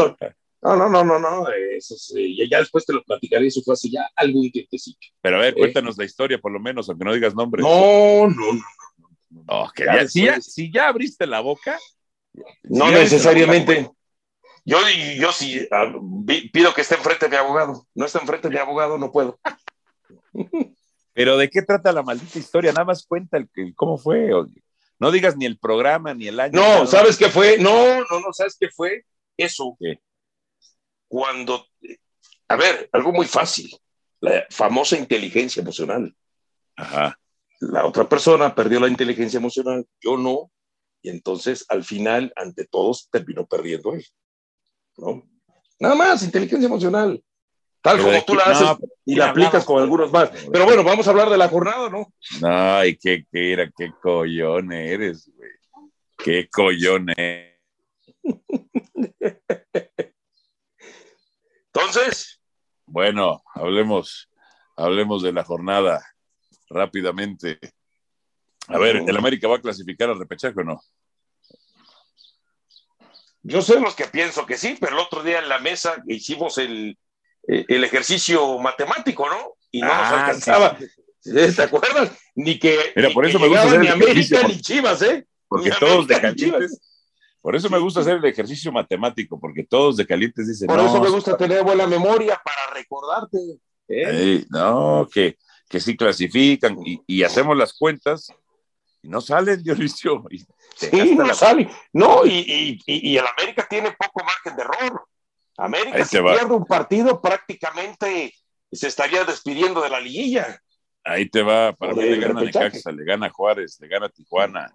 No, 0.62 0.76
no, 0.76 0.88
no, 0.88 1.02
no, 1.04 1.18
no, 1.18 1.48
eso 1.76 1.96
es, 1.96 2.14
eh, 2.16 2.48
ya, 2.48 2.58
después 2.60 2.86
te 2.86 2.92
lo 2.92 3.02
platicaré, 3.02 3.48
eso 3.48 3.60
fue 3.64 3.74
hace 3.74 3.90
ya 3.90 4.08
algún 4.14 4.48
tiempecito. 4.52 4.98
Pero 5.20 5.38
a 5.38 5.40
ver, 5.40 5.54
cuéntanos 5.54 5.98
la 5.98 6.04
historia, 6.04 6.38
por 6.38 6.52
lo 6.52 6.60
menos, 6.60 6.88
aunque 6.88 7.04
no 7.04 7.12
digas 7.12 7.34
nombres. 7.34 7.64
No, 7.64 8.28
no, 8.28 8.52
no. 8.52 8.62
Oh, 9.48 9.68
que 9.74 9.84
Ya 9.86 10.06
si, 10.06 10.20
ya, 10.20 10.34
después. 10.36 10.54
si 10.54 10.72
ya 10.72 10.86
abriste 10.88 11.26
la 11.26 11.40
boca. 11.40 11.78
No 12.62 12.86
si 12.88 12.94
necesariamente. 12.94 13.82
boca, 13.82 13.96
Yo, 14.64 14.78
yo 15.18 15.32
sí 15.32 15.66
ah, 15.72 15.92
pido 16.52 16.72
que 16.72 16.82
esté 16.82 16.94
enfrente 16.94 17.26
de 17.26 17.30
mi 17.30 17.36
abogado. 17.36 17.84
No 17.94 18.04
está 18.06 18.20
enfrente 18.20 18.48
de 18.48 18.54
mi 18.54 18.60
abogado, 18.60 18.98
no 18.98 19.10
puedo. 19.10 19.40
Pero 21.12 21.36
¿de 21.38 21.50
qué 21.50 21.62
trata 21.62 21.92
la 21.92 22.02
maldita 22.02 22.38
historia? 22.38 22.72
Nada 22.72 22.84
más 22.84 23.04
cuenta 23.04 23.36
el, 23.36 23.48
el 23.56 23.74
cómo 23.74 23.98
fue. 23.98 24.32
o- 24.32 24.46
no 24.98 25.10
digas 25.10 25.36
ni 25.36 25.46
el 25.46 25.58
programa, 25.58 26.14
ni 26.14 26.28
el 26.28 26.38
año. 26.38 26.60
No. 26.60 26.86
¿sabes 26.86 27.16
qué 27.16 27.28
fue? 27.28 27.58
No, 27.58 27.96
no, 27.96 28.20
no, 28.20 28.32
¿sabes 28.32 28.56
qué 28.58 28.68
fue? 28.68 29.04
Eso. 29.36 29.76
¿Qué? 29.80 29.98
Cuando, 31.12 31.66
a 32.48 32.56
ver, 32.56 32.88
algo 32.90 33.12
muy 33.12 33.26
fácil. 33.26 33.70
La 34.20 34.46
famosa 34.48 34.96
inteligencia 34.96 35.60
emocional. 35.60 36.16
Ajá. 36.74 37.18
La 37.60 37.84
otra 37.84 38.08
persona 38.08 38.54
perdió 38.54 38.80
la 38.80 38.88
inteligencia 38.88 39.36
emocional, 39.36 39.86
yo 40.00 40.16
no. 40.16 40.50
Y 41.02 41.10
entonces, 41.10 41.66
al 41.68 41.84
final, 41.84 42.32
ante 42.34 42.64
todos, 42.64 43.10
terminó 43.10 43.44
perdiendo 43.44 43.92
él. 43.92 44.06
¿No? 44.96 45.28
Nada 45.78 45.94
más, 45.96 46.22
inteligencia 46.22 46.66
emocional. 46.66 47.22
Tal 47.82 47.98
Pero 47.98 48.08
como 48.08 48.24
tú 48.24 48.32
qué- 48.32 48.38
la 48.38 48.44
haces 48.44 48.68
no, 48.68 48.78
y 49.04 49.04
¿quién 49.04 49.18
la 49.18 49.30
aplicas 49.32 49.64
con 49.66 49.82
algunos 49.82 50.10
más. 50.10 50.30
Pero 50.50 50.64
bueno, 50.64 50.82
vamos 50.82 51.06
a 51.06 51.10
hablar 51.10 51.28
de 51.28 51.36
la 51.36 51.48
jornada, 51.50 51.90
¿no? 51.90 52.10
No, 52.40 52.84
y 52.86 52.96
qué, 52.96 53.26
qué 53.30 53.52
era, 53.52 53.70
qué 53.76 53.90
collón 54.00 54.72
eres, 54.72 55.30
güey. 55.36 55.50
Qué 56.16 56.48
collón 56.48 57.08
eres. 57.14 57.58
Entonces, 61.74 62.40
Bueno, 62.86 63.42
hablemos, 63.54 64.28
hablemos 64.76 65.22
de 65.22 65.32
la 65.32 65.44
jornada 65.44 66.04
rápidamente. 66.68 67.58
A 68.68 68.78
ver, 68.78 68.96
¿el 68.96 69.16
América 69.16 69.48
va 69.48 69.56
a 69.56 69.60
clasificar 69.60 70.10
al 70.10 70.18
repechaje 70.18 70.60
o 70.60 70.64
no? 70.64 70.80
yo 73.44 73.60
sé 73.60 73.80
los 73.80 73.96
que 73.96 74.04
pienso 74.06 74.46
que 74.46 74.56
sí, 74.56 74.76
pero 74.80 74.92
el 74.94 75.00
otro 75.00 75.22
día 75.22 75.40
en 75.40 75.48
la 75.48 75.58
mesa 75.58 76.00
hicimos 76.06 76.58
el, 76.58 76.96
eh, 77.48 77.64
el 77.66 77.82
ejercicio 77.82 78.56
matemático, 78.58 79.28
¿no? 79.28 79.54
Y 79.72 79.80
no 79.80 79.88
nos 79.88 79.96
Ah, 79.96 80.20
alcanzaba. 80.26 80.78
¿Te 81.24 81.62
acuerdas? 81.62 82.12
Ni 82.36 82.58
que, 82.58 82.92
Mira, 82.94 83.08
ni 83.08 83.14
por 83.14 83.24
que 83.24 83.30
eso 83.30 83.38
me 83.40 83.48
gusta 83.48 83.64
hacer 83.64 83.80
ni 83.80 83.88
América 83.88 84.12
ejercicio, 84.12 84.48
ni 84.48 84.60
Chivas, 84.60 85.02
¿eh? 85.02 85.26
Porque 85.48 85.70
todos 85.78 86.06
de 86.06 86.20
calientes. 86.20 86.80
Por 87.42 87.56
eso 87.56 87.68
me 87.68 87.78
gusta 87.78 88.00
hacer 88.00 88.18
el 88.18 88.24
ejercicio 88.24 88.70
matemático, 88.70 89.38
porque 89.38 89.64
todos 89.64 89.96
de 89.96 90.06
calientes 90.06 90.46
dicen. 90.46 90.68
Por 90.68 90.78
eso 90.78 91.02
me 91.02 91.10
gusta 91.10 91.36
tener 91.36 91.64
buena 91.64 91.88
memoria 91.88 92.40
para 92.42 92.72
recordarte. 92.72 93.38
¿eh? 93.88 94.44
no, 94.48 95.08
que, 95.12 95.36
que 95.68 95.80
sí 95.80 95.96
clasifican 95.96 96.78
y, 96.84 97.22
hacemos 97.24 97.56
las 97.56 97.74
cuentas 97.74 98.32
y 99.02 99.08
no 99.08 99.20
salen, 99.20 99.60
Dionisio. 99.64 100.24
Y 100.30 100.38
sí, 100.76 101.16
no 101.16 101.34
salen. 101.34 101.68
No, 101.92 102.24
y, 102.24 102.80
y, 102.86 103.16
el 103.16 103.24
América 103.26 103.66
tiene 103.68 103.90
poco 103.90 104.24
margen 104.24 104.56
de 104.56 104.62
error. 104.62 105.04
América 105.58 106.04
si 106.04 106.18
pierde 106.18 106.54
un 106.54 106.64
partido 106.64 107.20
prácticamente 107.20 108.32
se 108.70 108.86
estaría 108.86 109.24
despidiendo 109.24 109.82
de 109.82 109.90
la 109.90 110.00
liguilla. 110.00 110.62
Ahí 111.04 111.28
te 111.28 111.42
va, 111.42 111.72
para 111.72 111.92
mí 111.92 112.02
le 112.04 112.18
gana 112.18 112.40
Necaxa, 112.40 112.92
le 112.92 113.04
gana 113.04 113.28
Juárez, 113.28 113.78
le 113.80 113.88
gana 113.88 114.08
Tijuana, 114.08 114.72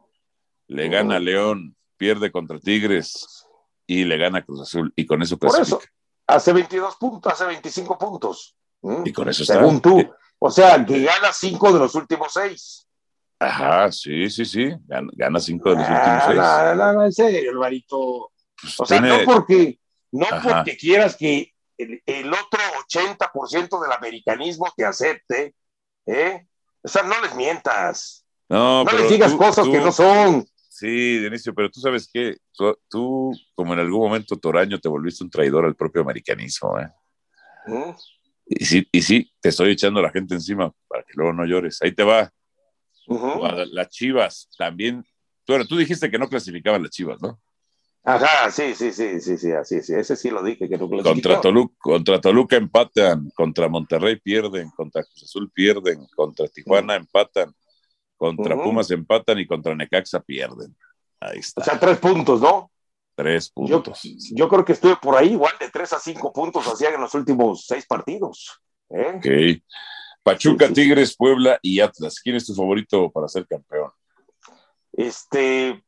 le 0.67 0.89
gana 0.89 1.17
León, 1.17 1.76
pierde 1.97 2.31
contra 2.31 2.60
Tigres 2.60 3.45
y 3.86 4.03
le 4.03 4.17
gana 4.17 4.43
Cruz 4.43 4.62
Azul 4.62 4.91
y 4.95 5.05
con 5.05 5.21
eso 5.21 5.38
Por 5.38 5.60
eso, 5.60 5.81
hace 6.27 6.53
22 6.53 6.95
puntos, 6.97 7.33
hace 7.33 7.45
25 7.45 7.97
puntos. 7.97 8.55
Y 9.05 9.12
con 9.12 9.27
eso 9.29 9.43
está. 9.43 9.55
Según 9.55 9.81
tú. 9.81 10.10
O 10.39 10.51
sea, 10.51 10.86
que 10.86 11.01
gana 11.01 11.33
5 11.33 11.73
de 11.73 11.79
los 11.79 11.95
últimos 11.95 12.31
6. 12.33 12.88
Ajá, 13.39 13.91
sí, 13.91 14.29
sí, 14.29 14.45
sí. 14.45 14.73
Gana 14.86 15.39
5 15.39 15.69
de 15.69 15.75
los 15.75 15.89
últimos 15.89 16.23
6. 16.25 16.38
No, 16.38 16.75
no, 16.75 16.93
no, 16.93 17.05
en 17.05 17.13
serio, 17.13 17.51
Alvarito. 17.51 18.31
Pues 18.62 18.79
o 18.79 18.86
sea, 18.86 19.01
no 19.01 19.17
porque, 19.25 19.79
no 20.12 20.25
porque 20.43 20.77
quieras 20.77 21.15
que 21.15 21.53
el, 21.77 22.01
el 22.05 22.33
otro 22.33 22.60
80% 22.89 23.81
del 23.81 23.91
americanismo 23.91 24.71
te 24.75 24.86
acepte, 24.86 25.55
¿eh? 26.05 26.47
O 26.83 26.88
sea, 26.88 27.03
no 27.03 27.19
les 27.21 27.36
mientas. 27.36 28.25
No, 28.49 28.83
no 28.83 28.91
les 28.91 29.10
digas 29.10 29.33
cosas 29.33 29.67
que 29.67 29.79
no 29.79 29.91
son. 29.91 30.47
Sí, 30.77 31.17
Dionisio, 31.17 31.55
pero 31.55 31.71
tú 31.71 31.79
sabes 31.79 32.07
que 32.07 32.37
tú, 32.87 33.33
como 33.55 33.73
en 33.73 33.79
algún 33.79 33.99
momento 33.99 34.37
Toraño, 34.37 34.79
te 34.79 34.87
volviste 34.87 35.23
un 35.23 35.29
traidor 35.31 35.65
al 35.65 35.75
propio 35.75 36.03
americanismo, 36.03 36.79
¿eh? 36.79 36.87
¿Mm? 37.65 37.95
Y 38.45 38.63
sí, 38.63 38.87
y 38.91 39.01
sí, 39.01 39.31
te 39.41 39.49
estoy 39.49 39.71
echando 39.71 40.01
a 40.01 40.03
la 40.03 40.11
gente 40.11 40.35
encima 40.35 40.71
para 40.87 41.01
que 41.01 41.13
luego 41.15 41.33
no 41.33 41.47
llores. 41.47 41.81
Ahí 41.81 41.93
te 41.93 42.03
va. 42.03 42.31
Las 43.71 43.89
Chivas 43.89 44.51
también. 44.55 45.03
Bueno, 45.47 45.65
tú 45.65 45.77
dijiste 45.77 46.11
que 46.11 46.19
no 46.19 46.29
clasificaban 46.29 46.83
las 46.83 46.91
Chivas, 46.91 47.19
¿no? 47.23 47.41
Ajá, 48.03 48.51
sí, 48.51 48.75
sí, 48.75 48.91
sí, 48.91 49.19
sí, 49.19 49.35
sí, 49.35 49.51
así, 49.53 49.81
sí. 49.81 49.95
Ese 49.95 50.15
sí 50.15 50.29
lo 50.29 50.43
dije 50.43 50.69
que 50.69 50.77
no 50.77 50.87
Contra 50.87 51.41
Toluca, 51.41 51.75
contra 51.79 52.21
Toluca 52.21 52.55
empatan, 52.55 53.31
contra 53.35 53.67
Monterrey 53.67 54.17
pierden, 54.17 54.69
contra 54.75 55.03
Cruz 55.03 55.23
Azul 55.23 55.49
pierden, 55.51 56.05
contra 56.15 56.47
Tijuana 56.47 56.93
empatan, 56.97 57.51
contra 58.17 58.56
Pumas 58.56 58.91
empatan 58.91 59.39
y 59.39 59.47
contra 59.47 59.75
Necaxa 59.75 60.19
pierden. 60.19 60.75
Ahí 61.19 61.39
está. 61.39 61.62
O 61.62 61.63
sea, 61.63 61.80
tres 61.80 61.97
puntos, 61.99 62.41
¿no? 62.41 62.71
Tres 63.15 63.49
puntos. 63.49 64.01
Yo, 64.32 64.47
creo 64.47 64.65
que 64.65 64.73
estuve 64.73 64.95
por 64.97 65.15
ahí 65.15 65.32
igual 65.32 65.53
de 65.60 65.69
tres 65.69 65.93
a 65.93 65.99
cinco 65.99 66.32
puntos 66.32 66.67
hacían 66.67 66.93
en 66.93 67.01
los 67.01 67.13
últimos 67.15 67.65
seis 67.65 67.86
partidos. 67.86 68.60
¿eh? 68.89 69.13
Ok. 69.15 69.63
Pachuca, 70.21 70.67
Tigres, 70.73 71.15
Puebla 71.15 71.58
y 71.62 71.80
Atlas. 71.80 72.19
¿Quién 72.21 72.36
es 72.36 72.45
tu 72.45 72.53
favorito 72.53 73.10
para 73.12 73.27
ser 73.27 73.47
campeón? 73.47 73.91
Este, 74.91 75.84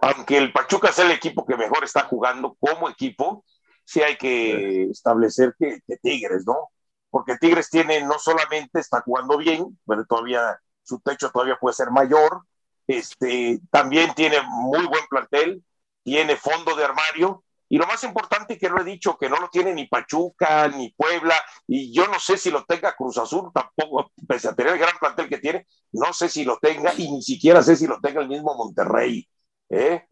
aunque 0.00 0.38
el 0.38 0.52
Pachuca 0.52 0.88
es 0.88 0.98
el 0.98 1.10
equipo 1.10 1.44
que 1.44 1.56
mejor 1.56 1.84
está 1.84 2.04
jugando 2.04 2.56
como 2.58 2.88
equipo, 2.88 3.44
sí 3.84 4.00
hay 4.00 4.16
que 4.16 4.84
establecer 4.84 5.54
que, 5.58 5.80
Tigres, 6.02 6.44
¿no? 6.46 6.70
Porque 7.10 7.36
Tigres 7.36 7.68
tiene, 7.68 8.02
no 8.02 8.18
solamente 8.18 8.80
está 8.80 9.02
jugando 9.02 9.36
bien, 9.36 9.78
pero 9.86 10.06
todavía 10.06 10.58
su 10.82 11.00
techo 11.00 11.30
todavía 11.30 11.58
puede 11.60 11.74
ser 11.74 11.90
mayor, 11.90 12.42
este, 12.86 13.60
también 13.70 14.12
tiene 14.14 14.38
muy 14.42 14.86
buen 14.86 15.06
plantel, 15.08 15.62
tiene 16.02 16.36
fondo 16.36 16.74
de 16.74 16.84
armario, 16.84 17.44
y 17.68 17.78
lo 17.78 17.86
más 17.86 18.04
importante 18.04 18.58
que 18.58 18.68
lo 18.68 18.82
he 18.82 18.84
dicho, 18.84 19.16
que 19.16 19.30
no 19.30 19.38
lo 19.38 19.48
tiene 19.48 19.72
ni 19.72 19.86
Pachuca, 19.86 20.68
ni 20.68 20.90
Puebla, 20.90 21.34
y 21.66 21.90
yo 21.90 22.06
no 22.06 22.20
sé 22.20 22.36
si 22.36 22.50
lo 22.50 22.64
tenga 22.64 22.94
Cruz 22.94 23.16
Azul, 23.16 23.50
tampoco, 23.54 24.12
pese 24.28 24.48
a 24.48 24.54
tener 24.54 24.74
el 24.74 24.78
gran 24.78 24.98
plantel 24.98 25.26
que 25.26 25.38
tiene, 25.38 25.66
no 25.92 26.12
sé 26.12 26.28
si 26.28 26.44
lo 26.44 26.58
tenga, 26.58 26.92
y 26.98 27.10
ni 27.10 27.22
siquiera 27.22 27.62
sé 27.62 27.76
si 27.76 27.86
lo 27.86 27.98
tenga 27.98 28.20
el 28.20 28.28
mismo 28.28 28.54
Monterrey. 28.54 29.26
¿Eh? 29.70 30.04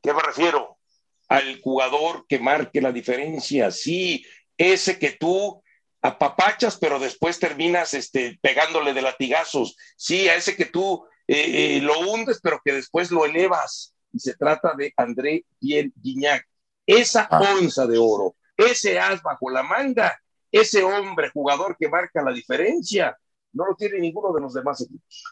¿Qué 0.00 0.14
me 0.14 0.22
refiero? 0.22 0.78
Al 1.28 1.60
jugador 1.60 2.24
que 2.28 2.38
marque 2.38 2.80
la 2.80 2.92
diferencia, 2.92 3.72
sí, 3.72 4.24
ese 4.56 4.98
que 5.00 5.10
tú 5.10 5.60
apapachas, 6.02 6.78
pero 6.78 6.98
después 6.98 7.38
terminas 7.38 7.94
este, 7.94 8.38
pegándole 8.40 8.94
de 8.94 9.02
latigazos, 9.02 9.76
sí, 9.96 10.28
a 10.28 10.36
ese 10.36 10.56
que 10.56 10.66
tú 10.66 11.04
eh, 11.26 11.76
eh, 11.76 11.80
lo 11.82 11.98
hundes, 12.00 12.40
pero 12.42 12.60
que 12.64 12.72
después 12.72 13.10
lo 13.10 13.24
elevas. 13.24 13.94
Y 14.12 14.20
se 14.20 14.34
trata 14.34 14.74
de 14.74 14.92
André 14.96 15.44
Pierre 15.58 15.92
Guignac. 15.96 16.46
Esa 16.86 17.28
ah. 17.30 17.54
onza 17.58 17.86
de 17.86 17.98
oro, 17.98 18.36
ese 18.56 18.98
as 18.98 19.22
bajo 19.22 19.50
la 19.50 19.62
manga, 19.62 20.18
ese 20.50 20.82
hombre 20.82 21.30
jugador 21.30 21.76
que 21.78 21.88
marca 21.88 22.22
la 22.22 22.32
diferencia, 22.32 23.16
no 23.52 23.66
lo 23.66 23.74
tiene 23.74 23.98
ninguno 23.98 24.32
de 24.32 24.40
los 24.40 24.54
demás 24.54 24.80
equipos. 24.80 25.24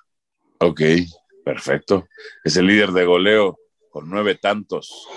Ok, 0.58 0.80
perfecto. 1.44 2.06
Es 2.44 2.56
el 2.56 2.66
líder 2.66 2.90
de 2.92 3.04
goleo 3.06 3.58
con 3.90 4.10
nueve 4.10 4.34
tantos. 4.34 5.08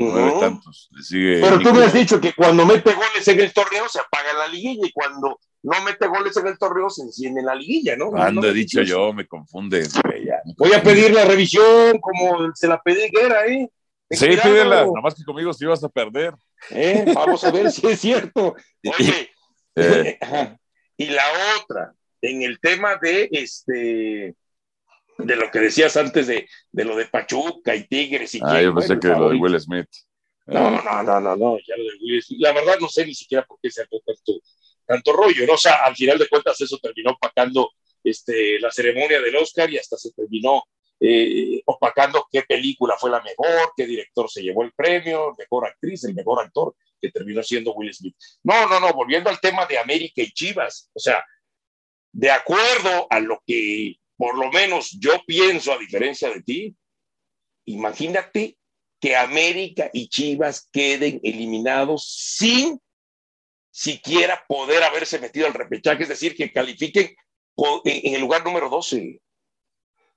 Nueve 0.00 0.32
tantos. 0.40 0.90
Pero 1.10 1.58
tú 1.58 1.74
me 1.74 1.84
has 1.84 1.92
dicho 1.92 2.20
que 2.20 2.32
cuando 2.32 2.64
mete 2.64 2.92
goles 2.94 3.28
en 3.28 3.40
el 3.40 3.52
torneo 3.52 3.88
se 3.88 4.00
apaga 4.00 4.32
la 4.32 4.48
liguilla 4.48 4.86
y 4.86 4.92
cuando 4.92 5.38
no 5.62 5.82
mete 5.82 6.06
goles 6.06 6.34
en 6.38 6.46
el 6.46 6.58
torneo 6.58 6.88
se 6.88 7.02
enciende 7.02 7.42
la 7.42 7.54
liguilla, 7.54 7.96
¿no? 7.96 8.10
Cuando 8.10 8.48
he 8.48 8.52
dicho 8.54 8.80
yo, 8.82 9.12
me 9.12 9.26
confunde. 9.26 9.86
Voy 10.56 10.72
a 10.72 10.82
pedir 10.82 11.12
la 11.12 11.24
revisión 11.24 11.98
como 12.00 12.50
se 12.54 12.66
la 12.66 12.80
pedí 12.80 13.10
Guerra, 13.10 13.46
¿eh? 13.46 13.68
sí, 14.10 14.26
pídela, 14.26 14.86
nomás 14.86 15.14
que 15.14 15.24
conmigo 15.24 15.52
si 15.52 15.66
vas 15.66 15.84
a 15.84 15.88
perder. 15.88 16.34
¿Eh? 16.70 17.04
Vamos 17.14 17.44
a 17.44 17.50
ver 17.50 17.70
si 17.70 17.86
es 17.86 18.00
cierto. 18.00 18.54
Oye, 18.98 19.30
eh. 19.76 20.18
y 20.96 21.06
la 21.06 21.24
otra, 21.60 21.92
en 22.22 22.42
el 22.42 22.58
tema 22.58 22.96
de 22.96 23.28
este 23.32 24.34
de 25.24 25.36
lo 25.36 25.50
que 25.50 25.58
decías 25.58 25.96
antes 25.96 26.26
de, 26.26 26.48
de 26.72 26.84
lo 26.84 26.96
de 26.96 27.06
Pachuca 27.06 27.74
y 27.74 27.86
Tigres 27.86 28.34
y 28.34 28.40
Ah, 28.42 28.60
yo 28.60 28.74
pensé 28.74 28.98
que 28.98 29.08
lo 29.08 29.30
de 29.30 29.36
Will 29.36 29.58
Smith. 29.60 29.88
No, 30.46 30.70
no, 30.70 31.02
no, 31.02 31.20
no, 31.20 31.36
no, 31.36 31.58
ya 31.58 31.76
lo 31.76 31.84
de 31.84 31.98
Will 32.02 32.22
Smith. 32.22 32.40
La 32.40 32.52
verdad 32.52 32.78
no 32.80 32.88
sé 32.88 33.06
ni 33.06 33.14
siquiera 33.14 33.44
por 33.44 33.58
qué 33.62 33.70
se 33.70 33.86
tanto, 33.86 34.40
tanto 34.86 35.12
rollo, 35.12 35.46
¿no? 35.46 35.54
O 35.54 35.58
sea, 35.58 35.84
al 35.84 35.94
final 35.94 36.18
de 36.18 36.28
cuentas 36.28 36.60
eso 36.60 36.78
terminó 36.82 37.12
opacando 37.12 37.70
este, 38.02 38.58
la 38.58 38.70
ceremonia 38.70 39.20
del 39.20 39.36
Oscar 39.36 39.70
y 39.70 39.78
hasta 39.78 39.96
se 39.96 40.12
terminó 40.12 40.64
eh, 40.98 41.62
opacando 41.64 42.26
qué 42.30 42.42
película 42.42 42.96
fue 42.98 43.10
la 43.10 43.22
mejor, 43.22 43.72
qué 43.76 43.86
director 43.86 44.30
se 44.30 44.42
llevó 44.42 44.64
el 44.64 44.72
premio, 44.72 45.34
mejor 45.38 45.66
actriz, 45.66 46.04
el 46.04 46.14
mejor 46.14 46.44
actor, 46.44 46.74
que 47.00 47.10
terminó 47.10 47.42
siendo 47.42 47.72
Will 47.72 47.94
Smith. 47.94 48.16
No, 48.42 48.68
no, 48.68 48.80
no, 48.80 48.92
volviendo 48.92 49.30
al 49.30 49.40
tema 49.40 49.64
de 49.66 49.78
América 49.78 50.22
y 50.22 50.30
Chivas, 50.32 50.90
o 50.92 51.00
sea, 51.00 51.24
de 52.12 52.30
acuerdo 52.30 53.06
a 53.08 53.20
lo 53.20 53.42
que 53.46 53.99
por 54.20 54.36
lo 54.36 54.52
menos 54.52 54.90
yo 55.00 55.12
pienso, 55.26 55.72
a 55.72 55.78
diferencia 55.78 56.28
de 56.28 56.42
ti, 56.42 56.76
imagínate 57.64 58.58
que 59.00 59.16
América 59.16 59.88
y 59.94 60.10
Chivas 60.10 60.68
queden 60.70 61.20
eliminados 61.22 62.36
sin 62.36 62.78
siquiera 63.70 64.44
poder 64.46 64.82
haberse 64.82 65.18
metido 65.20 65.46
al 65.46 65.54
repechaje, 65.54 66.02
es 66.02 66.10
decir, 66.10 66.36
que 66.36 66.52
califiquen 66.52 67.16
en 67.86 68.14
el 68.14 68.20
lugar 68.20 68.44
número 68.44 68.68
12. 68.68 69.22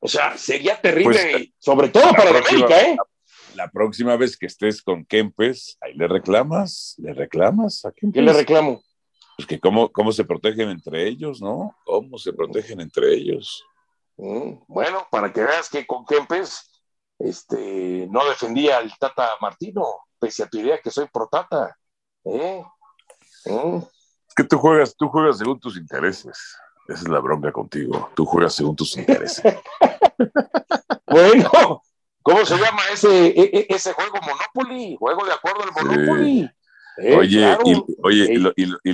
O 0.01 0.09
sea, 0.09 0.37
sería 0.37 0.81
terrible, 0.81 1.31
pues, 1.31 1.49
sobre 1.59 1.87
todo 1.87 2.11
para 2.11 2.31
América, 2.31 2.81
¿eh? 2.81 2.97
La 3.55 3.71
próxima 3.71 4.17
vez 4.17 4.35
que 4.35 4.47
estés 4.47 4.81
con 4.81 5.05
Kempes, 5.05 5.77
ahí 5.79 5.93
le 5.93 6.09
reclamas, 6.09 6.95
le 6.97 7.13
reclamas 7.13 7.85
a 7.85 7.93
Kempes. 7.93 8.19
¿Qué 8.19 8.21
le 8.21 8.33
reclamo? 8.33 8.83
Pues 9.37 9.47
que 9.47 9.61
cómo, 9.61 9.93
cómo 9.93 10.11
se 10.11 10.25
protegen 10.25 10.69
entre 10.71 11.07
ellos, 11.07 11.41
¿no? 11.41 11.73
¿Cómo 11.85 12.17
se 12.17 12.33
protegen 12.33 12.81
entre 12.81 13.13
ellos? 13.13 13.63
Mm, 14.17 14.63
bueno, 14.67 15.07
para 15.11 15.31
que 15.31 15.43
veas 15.43 15.69
que 15.69 15.85
con 15.85 16.05
Kempes 16.05 16.71
este, 17.19 18.07
no 18.09 18.25
defendía 18.25 18.77
al 18.77 18.91
Tata 18.97 19.29
Martino, 19.41 19.83
pese 20.19 20.43
a 20.43 20.47
tu 20.47 20.59
idea 20.59 20.79
que 20.79 20.91
soy 20.91 21.07
pro 21.11 21.27
Tata. 21.27 21.75
¿eh? 22.25 22.63
Mm. 23.45 23.77
Es 24.27 24.35
que 24.35 24.43
tú 24.43 24.57
juegas, 24.57 24.95
tú 24.95 25.09
juegas 25.09 25.37
según 25.37 25.59
tus 25.59 25.77
intereses. 25.77 26.57
Esa 26.87 27.03
es 27.03 27.07
la 27.07 27.19
bronca 27.19 27.51
contigo. 27.51 28.09
Tú 28.13 28.25
juegas 28.25 28.55
según 28.55 28.75
tus 28.75 28.97
intereses. 28.97 29.41
bueno, 31.07 31.81
¿cómo 32.21 32.45
se 32.45 32.57
llama 32.57 32.81
ese, 32.91 33.27
e, 33.27 33.41
e, 33.41 33.67
ese 33.69 33.93
juego 33.93 34.17
Monopoly? 34.21 34.97
Juego 34.99 35.25
de 35.25 35.33
acuerdo 35.33 35.63
al 35.63 35.71
Monopoly. 35.71 36.49
Eh, 36.97 37.15
oye, 37.15 37.57
y, 37.65 37.83
oye 38.03 38.53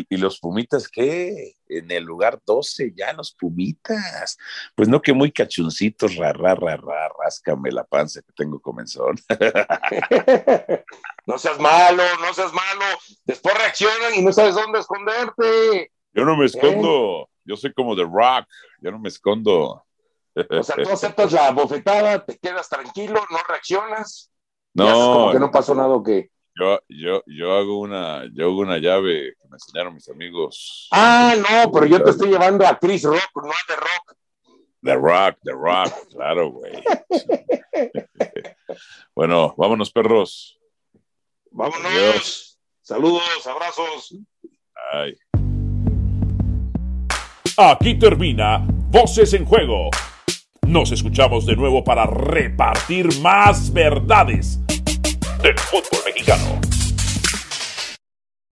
y, 0.10 0.18
los 0.18 0.40
Pumitas 0.40 0.88
qué? 0.88 1.56
En 1.68 1.92
el 1.92 2.04
lugar 2.04 2.40
12 2.46 2.94
ya 2.96 3.12
los 3.14 3.34
Pumitas. 3.34 4.38
Pues 4.76 4.88
no 4.88 5.02
que 5.02 5.14
muy 5.14 5.32
cachuncitos, 5.32 6.16
ra, 6.16 6.32
ra, 6.32 6.56
ra, 6.56 6.78
ra, 6.78 7.10
ráscame 7.22 7.72
la 7.72 7.84
panza 7.84 8.22
que 8.22 8.32
tengo 8.34 8.60
comenzón. 8.60 9.18
no 11.26 11.38
seas 11.38 11.60
malo, 11.60 12.04
no 12.22 12.34
seas 12.34 12.54
malo. 12.54 12.86
Después 13.26 13.58
reaccionan 13.58 14.16
y 14.16 14.22
no 14.22 14.32
sabes 14.32 14.56
dónde 14.56 14.80
esconderte. 14.80 15.92
Yo 16.14 16.26
no 16.26 16.38
me 16.38 16.46
¿Eh? 16.46 16.48
escondo. 16.48 17.30
Yo 17.44 17.58
soy 17.58 17.74
como 17.74 17.96
The 17.96 18.04
Rock. 18.04 18.48
Yo 18.82 18.92
no 18.92 19.00
me 19.00 19.10
escondo. 19.10 19.84
O 20.36 20.64
sea, 20.64 20.76
tú 20.76 20.90
aceptas 20.90 21.34
la 21.34 21.52
bofetada, 21.52 22.24
te 22.26 22.38
quedas 22.38 22.70
tranquilo, 22.70 23.22
no 23.30 23.38
reaccionas. 23.48 24.32
No, 24.74 25.14
como 25.14 25.32
que 25.32 25.40
no 25.40 25.52
pasó 25.52 25.76
nada 25.76 25.90
o 25.90 26.04
qué. 26.04 26.30
Yo, 26.60 26.78
yo, 26.90 27.24
yo 27.26 27.54
hago 27.54 27.80
una, 27.80 28.26
yo 28.34 28.48
hago 28.48 28.60
una 28.60 28.80
llave 28.80 29.36
que 29.42 29.48
me 29.48 29.56
enseñaron 29.56 29.94
mis 29.94 30.10
amigos. 30.10 30.90
Ah, 30.92 31.34
no, 31.38 31.72
pero 31.72 31.86
yo 31.86 32.04
te 32.04 32.10
estoy 32.10 32.32
llevando 32.32 32.68
a 32.68 32.78
Chris 32.78 33.04
Rock, 33.04 33.32
no 33.36 33.50
a 33.50 33.56
The 33.66 33.76
Rock. 33.78 34.18
The 34.82 34.96
Rock, 34.96 35.38
The 35.42 35.52
Rock, 35.54 36.10
claro, 36.12 36.52
güey. 36.52 36.84
bueno, 39.16 39.54
vámonos, 39.58 39.90
perros. 39.90 40.60
Vámonos. 41.52 41.86
Adiós. 41.86 42.60
Saludos, 42.82 43.48
abrazos. 43.48 44.18
Ay. 44.92 45.16
Aquí 47.56 47.98
termina 47.98 48.66
Voces 48.92 49.34
en 49.34 49.46
Juego. 49.46 49.92
Nos 50.68 50.92
escuchamos 50.92 51.46
de 51.46 51.56
nuevo 51.56 51.86
para 51.86 52.06
repartir 52.06 53.22
más 53.22 53.72
verdades 53.72 54.60
del 55.42 55.58
fútbol 55.58 56.00
mexicano. 56.06 56.79